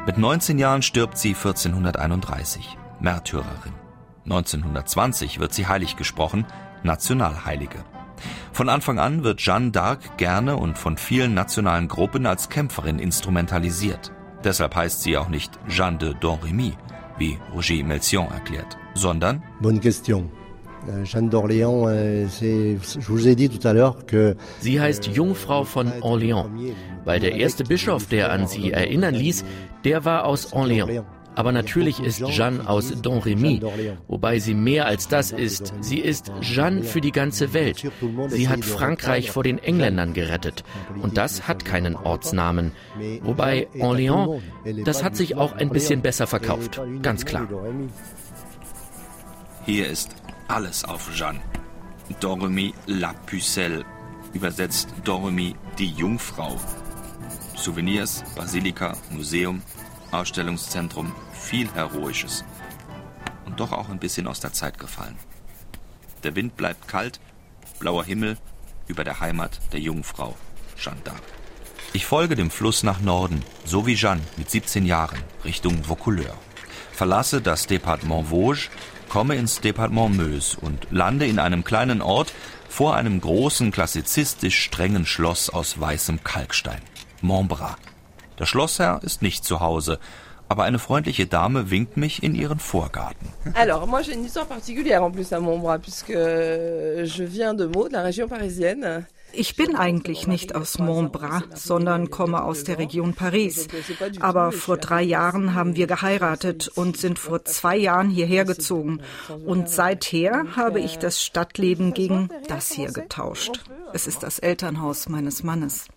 Mit 0.07 0.17
19 0.17 0.57
Jahren 0.57 0.81
stirbt 0.81 1.15
sie 1.15 1.35
1431, 1.35 2.75
Märtyrerin. 2.99 3.73
1920 4.23 5.39
wird 5.39 5.53
sie 5.53 5.67
heilig 5.67 5.95
gesprochen, 5.95 6.47
Nationalheilige. 6.81 7.85
Von 8.51 8.69
Anfang 8.69 8.97
an 8.97 9.23
wird 9.23 9.39
Jeanne 9.39 9.69
d'Arc 9.69 10.17
gerne 10.17 10.57
und 10.57 10.79
von 10.79 10.97
vielen 10.97 11.35
nationalen 11.35 11.87
Gruppen 11.87 12.25
als 12.25 12.49
Kämpferin 12.49 12.97
instrumentalisiert. 12.97 14.11
Deshalb 14.43 14.75
heißt 14.75 15.03
sie 15.03 15.17
auch 15.17 15.29
nicht 15.29 15.59
Jeanne 15.67 15.99
de 15.99 16.15
Domremy, 16.19 16.73
wie 17.19 17.37
Roger 17.53 17.83
Melcion 17.83 18.31
erklärt, 18.31 18.77
sondern 18.95 19.43
Bonne 19.61 19.79
question. 19.79 20.31
Euh, 20.89 21.05
Jeanne 21.05 21.29
d'Orléans, 21.29 21.85
euh, 21.87 22.25
je 22.41 23.07
vous 23.07 23.27
ai 23.27 23.35
dit 23.35 23.49
tout 23.49 23.65
à 23.67 23.73
l'heure 23.73 24.05
que 24.05 24.35
Sie 24.61 24.79
heißt 24.79 25.13
Jungfrau 25.13 25.63
von 25.63 25.87
Orléans, 26.01 26.47
weil 27.05 27.19
der 27.19 27.35
erste 27.35 27.63
Bischof, 27.63 28.07
der 28.07 28.31
an 28.31 28.47
sie 28.47 28.71
erinnern 28.71 29.13
ließ, 29.13 29.45
der 29.83 30.05
war 30.05 30.25
aus 30.25 30.53
Orléans. 30.53 31.03
Aber 31.33 31.51
natürlich 31.51 32.01
ist 32.01 32.25
Jeanne 32.27 32.67
aus 32.67 33.01
Domremy, 33.01 33.61
wobei 34.07 34.39
sie 34.39 34.53
mehr 34.53 34.85
als 34.85 35.07
das 35.07 35.31
ist. 35.31 35.73
Sie 35.79 35.99
ist 35.99 36.31
Jeanne 36.41 36.83
für 36.83 36.99
die 36.99 37.13
ganze 37.13 37.53
Welt. 37.53 37.89
Sie 38.27 38.49
hat 38.49 38.65
Frankreich 38.65 39.31
vor 39.31 39.43
den 39.43 39.57
Engländern 39.57 40.13
gerettet. 40.13 40.63
Und 41.01 41.17
das 41.17 41.47
hat 41.47 41.63
keinen 41.63 41.95
Ortsnamen. 41.95 42.73
Wobei 43.21 43.67
Orléans, 43.79 44.41
das 44.83 45.03
hat 45.03 45.15
sich 45.15 45.37
auch 45.37 45.53
ein 45.53 45.69
bisschen 45.69 46.01
besser 46.01 46.27
verkauft. 46.27 46.81
Ganz 47.01 47.23
klar. 47.23 47.47
Hier 49.65 49.87
ist 49.87 50.15
alles 50.51 50.83
auf 50.83 51.09
Jeanne. 51.15 51.39
Doremi 52.19 52.73
la 52.85 53.13
Pucelle, 53.25 53.85
übersetzt 54.33 54.89
Doremi 55.03 55.55
die 55.77 55.91
Jungfrau. 55.91 56.59
Souvenirs, 57.55 58.23
Basilika, 58.35 58.97
Museum, 59.11 59.61
Ausstellungszentrum, 60.11 61.13
viel 61.31 61.71
Heroisches. 61.73 62.43
Und 63.45 63.59
doch 63.61 63.71
auch 63.71 63.87
ein 63.89 63.99
bisschen 63.99 64.27
aus 64.27 64.41
der 64.41 64.51
Zeit 64.51 64.77
gefallen. 64.77 65.17
Der 66.23 66.35
Wind 66.35 66.57
bleibt 66.57 66.87
kalt, 66.87 67.21
blauer 67.79 68.03
Himmel 68.03 68.37
über 68.87 69.05
der 69.05 69.21
Heimat 69.21 69.59
der 69.71 69.79
Jungfrau, 69.79 70.35
Jeanne 70.75 71.01
d'Arc. 71.05 71.21
Ich 71.93 72.05
folge 72.05 72.35
dem 72.35 72.51
Fluss 72.51 72.83
nach 72.83 72.99
Norden, 72.99 73.41
so 73.63 73.87
wie 73.87 73.95
Jeanne 73.95 74.21
mit 74.35 74.49
17 74.49 74.85
Jahren, 74.85 75.19
Richtung 75.45 75.85
Vaucouleurs. 75.85 76.35
Verlasse 76.91 77.41
das 77.41 77.67
Departement 77.67 78.27
Vosges, 78.27 78.69
komme 79.11 79.35
ins 79.35 79.59
Departement 79.59 80.15
Meuse 80.15 80.57
und 80.61 80.87
lande 80.89 81.25
in 81.25 81.37
einem 81.37 81.65
kleinen 81.65 82.01
Ort 82.01 82.31
vor 82.69 82.95
einem 82.95 83.19
großen, 83.19 83.69
klassizistisch 83.69 84.57
strengen 84.63 85.05
Schloss 85.05 85.49
aus 85.49 85.77
weißem 85.81 86.23
Kalkstein. 86.23 86.81
Montbras. 87.21 87.75
Der 88.39 88.45
Schlossherr 88.45 89.01
ist 89.03 89.21
nicht 89.21 89.43
zu 89.43 89.59
Hause, 89.59 89.99
aber 90.47 90.63
eine 90.63 90.79
freundliche 90.79 91.25
Dame 91.25 91.69
winkt 91.69 91.97
mich 91.97 92.23
in 92.23 92.35
ihren 92.35 92.59
Vorgarten. 92.59 93.27
Alors, 93.53 93.85
moi 93.85 94.01
j'ai 94.01 94.13
une 94.13 94.23
histoire 94.23 94.47
particulière 94.47 95.03
en 95.03 95.11
plus 95.11 95.33
à 95.33 95.41
Montbras, 95.41 95.79
puisque 95.79 96.13
je 96.13 97.23
viens 97.25 97.53
de 97.53 97.65
Meaux, 97.65 97.89
de 97.89 97.93
la 97.93 98.03
région 98.03 98.29
parisienne. 98.29 99.05
Ich 99.33 99.55
bin 99.55 99.75
eigentlich 99.75 100.27
nicht 100.27 100.55
aus 100.55 100.79
Montbras, 100.79 101.43
sondern 101.55 102.09
komme 102.09 102.43
aus 102.43 102.63
der 102.63 102.77
Region 102.77 103.13
Paris. 103.13 103.67
Aber 104.19 104.51
vor 104.51 104.77
drei 104.77 105.01
Jahren 105.01 105.53
haben 105.53 105.75
wir 105.75 105.87
geheiratet 105.87 106.67
und 106.67 106.97
sind 106.97 107.19
vor 107.19 107.45
zwei 107.45 107.77
Jahren 107.77 108.09
hierher 108.09 108.45
gezogen. 108.45 109.01
Und 109.45 109.69
seither 109.69 110.45
habe 110.55 110.79
ich 110.79 110.97
das 110.97 111.23
Stadtleben 111.23 111.93
gegen 111.93 112.29
das 112.47 112.71
hier 112.71 112.91
getauscht. 112.91 113.63
Es 113.93 114.07
ist 114.07 114.23
das 114.23 114.39
Elternhaus 114.39 115.09
meines 115.09 115.43
Mannes. 115.43 115.87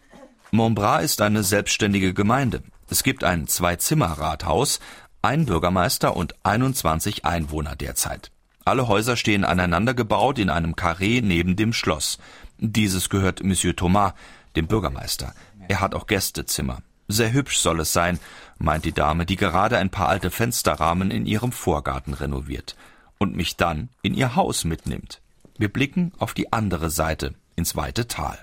Montbras 0.51 1.05
ist 1.05 1.21
eine 1.21 1.43
selbstständige 1.43 2.15
Gemeinde. 2.15 2.63
Es 2.89 3.03
gibt 3.03 3.25
ein 3.25 3.47
Zwei-Zimmer-Rathaus, 3.47 4.79
ein 5.23 5.47
Bürgermeister 5.47 6.17
und 6.17 6.35
21 6.45 7.25
Einwohner 7.25 7.75
derzeit. 7.77 8.31
Alle 8.67 8.89
Häuser 8.89 9.17
stehen 9.17 9.45
aneinander 9.45 9.93
gebaut 9.93 10.39
in 10.39 10.49
einem 10.49 10.75
Karree 10.75 11.21
neben 11.21 11.57
dem 11.57 11.73
Schloss. 11.73 12.19
Dieses 12.59 13.09
gehört 13.09 13.43
Monsieur 13.43 13.75
Thomas, 13.75 14.15
dem 14.57 14.67
Bürgermeister. 14.67 15.35
Er 15.69 15.81
hat 15.81 15.95
auch 15.95 16.07
Gästezimmer. 16.07 16.83
Sehr 17.09 17.33
hübsch 17.33 17.59
soll 17.59 17.81
es 17.81 17.93
sein, 17.93 18.19
meint 18.59 18.85
die 18.85 18.93
Dame, 18.93 19.27
die 19.27 19.37
gerade 19.37 19.79
ein 19.79 19.91
paar 19.91 20.09
alte 20.09 20.31
Fensterrahmen 20.31 21.11
in 21.11 21.27
ihrem 21.27 21.53
Vorgarten 21.53 22.15
renoviert 22.15 22.77
und 23.19 23.37
mich 23.37 23.57
dann 23.57 23.91
in 24.03 24.15
ihr 24.15 24.37
Haus 24.37 24.65
mitnimmt. 24.65 25.21
Wir 25.59 25.69
blicken 25.69 26.13
auf 26.19 26.35
die 26.35 26.53
andere 26.53 26.91
Seite, 26.91 27.35
ins 27.57 27.77
weite 27.77 28.09
Tal. 28.09 28.39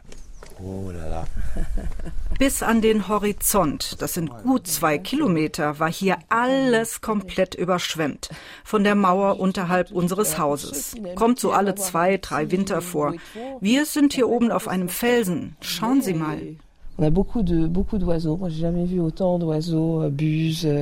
Oh 0.64 0.92
Bis 2.40 2.64
an 2.64 2.82
den 2.82 3.08
Horizont, 3.08 4.02
das 4.02 4.14
sind 4.14 4.30
gut 4.44 4.68
zwei 4.68 4.98
Kilometer, 4.98 5.80
war 5.80 5.92
hier 5.92 6.18
alles 6.30 7.02
komplett 7.02 7.56
überschwemmt. 7.56 8.30
Von 8.64 8.84
der 8.84 8.96
Mauer 8.96 9.40
unterhalb 9.40 9.92
unseres 9.92 10.38
Hauses. 10.38 10.96
Kommt 11.16 11.40
so 11.40 11.52
alle 11.52 11.76
zwei, 11.76 12.18
drei 12.18 12.52
Winter 12.52 12.82
vor. 12.82 13.14
Wir 13.60 13.86
sind 13.86 14.14
hier 14.14 14.28
oben 14.28 14.52
auf 14.52 14.68
einem 14.68 14.90
Felsen. 14.90 15.56
Schauen 15.62 16.02
Sie 16.02 16.14
mal. 16.14 16.40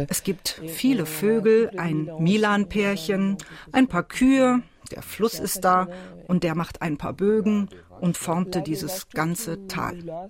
Es 0.10 0.24
gibt 0.24 0.62
viele 0.68 1.06
Vögel, 1.06 1.72
ein 1.78 2.10
Milan-Pärchen, 2.20 3.38
ein 3.72 3.88
paar 3.88 4.04
Kühe, 4.04 4.62
der 4.92 5.02
Fluss 5.02 5.40
ist 5.40 5.64
da 5.64 5.88
und 6.28 6.44
der 6.44 6.56
macht 6.56 6.82
ein 6.82 6.98
paar 6.98 7.14
Bögen 7.14 7.70
und 8.02 8.18
formte 8.18 8.62
dieses 8.62 9.10
ganze 9.10 9.68
Tal. 9.68 10.30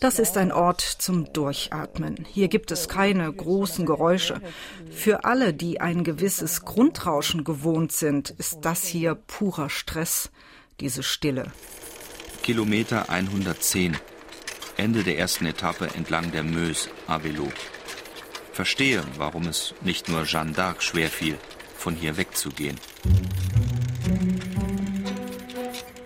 Das 0.00 0.18
ist 0.18 0.36
ein 0.36 0.52
Ort 0.52 0.80
zum 0.80 1.32
Durchatmen. 1.32 2.24
Hier 2.28 2.48
gibt 2.48 2.70
es 2.70 2.88
keine 2.88 3.32
großen 3.32 3.86
Geräusche. 3.86 4.40
Für 4.90 5.24
alle, 5.24 5.54
die 5.54 5.80
ein 5.80 6.04
gewisses 6.04 6.64
Grundrauschen 6.64 7.44
gewohnt 7.44 7.92
sind, 7.92 8.30
ist 8.30 8.58
das 8.62 8.84
hier 8.84 9.14
purer 9.14 9.70
Stress, 9.70 10.30
diese 10.80 11.02
Stille. 11.02 11.52
Kilometer 12.42 13.08
110. 13.08 13.96
Ende 14.76 15.04
der 15.04 15.18
ersten 15.18 15.46
Etappe 15.46 15.88
entlang 15.94 16.32
der 16.32 16.42
Meuse 16.42 16.90
à 17.08 17.20
Vélo. 17.20 17.48
Verstehe, 18.52 19.02
warum 19.16 19.46
es 19.46 19.74
nicht 19.82 20.08
nur 20.08 20.24
Jeanne 20.24 20.52
d'Arc 20.52 20.80
schwerfiel, 20.80 21.38
von 21.76 21.94
hier 21.94 22.16
wegzugehen. 22.16 22.78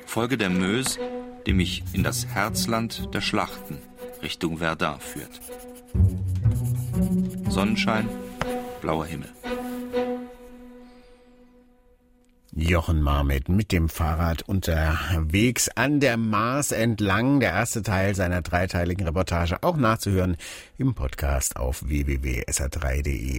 Folge 0.08 0.38
der 0.38 0.48
Meuse, 0.48 0.98
die 1.46 1.52
mich 1.52 1.84
in 1.92 2.02
das 2.02 2.26
Herzland 2.26 3.10
der 3.12 3.20
Schlachten 3.20 3.76
Richtung 4.22 4.56
Verdun 4.56 5.00
führt. 5.00 5.38
Sonnenschein, 7.50 8.08
blauer 8.80 9.04
Himmel. 9.04 9.28
Jochen 12.52 13.02
Marmet 13.02 13.50
mit 13.50 13.70
dem 13.70 13.90
Fahrrad 13.90 14.42
unterwegs 14.48 15.68
an 15.76 16.00
der 16.00 16.16
Mars 16.16 16.72
entlang. 16.72 17.38
Der 17.40 17.50
erste 17.50 17.82
Teil 17.82 18.14
seiner 18.14 18.40
dreiteiligen 18.40 19.06
Reportage 19.06 19.62
auch 19.62 19.76
nachzuhören 19.76 20.38
im 20.78 20.94
Podcast 20.94 21.56
auf 21.56 21.86
www.sr3.de 21.86 23.36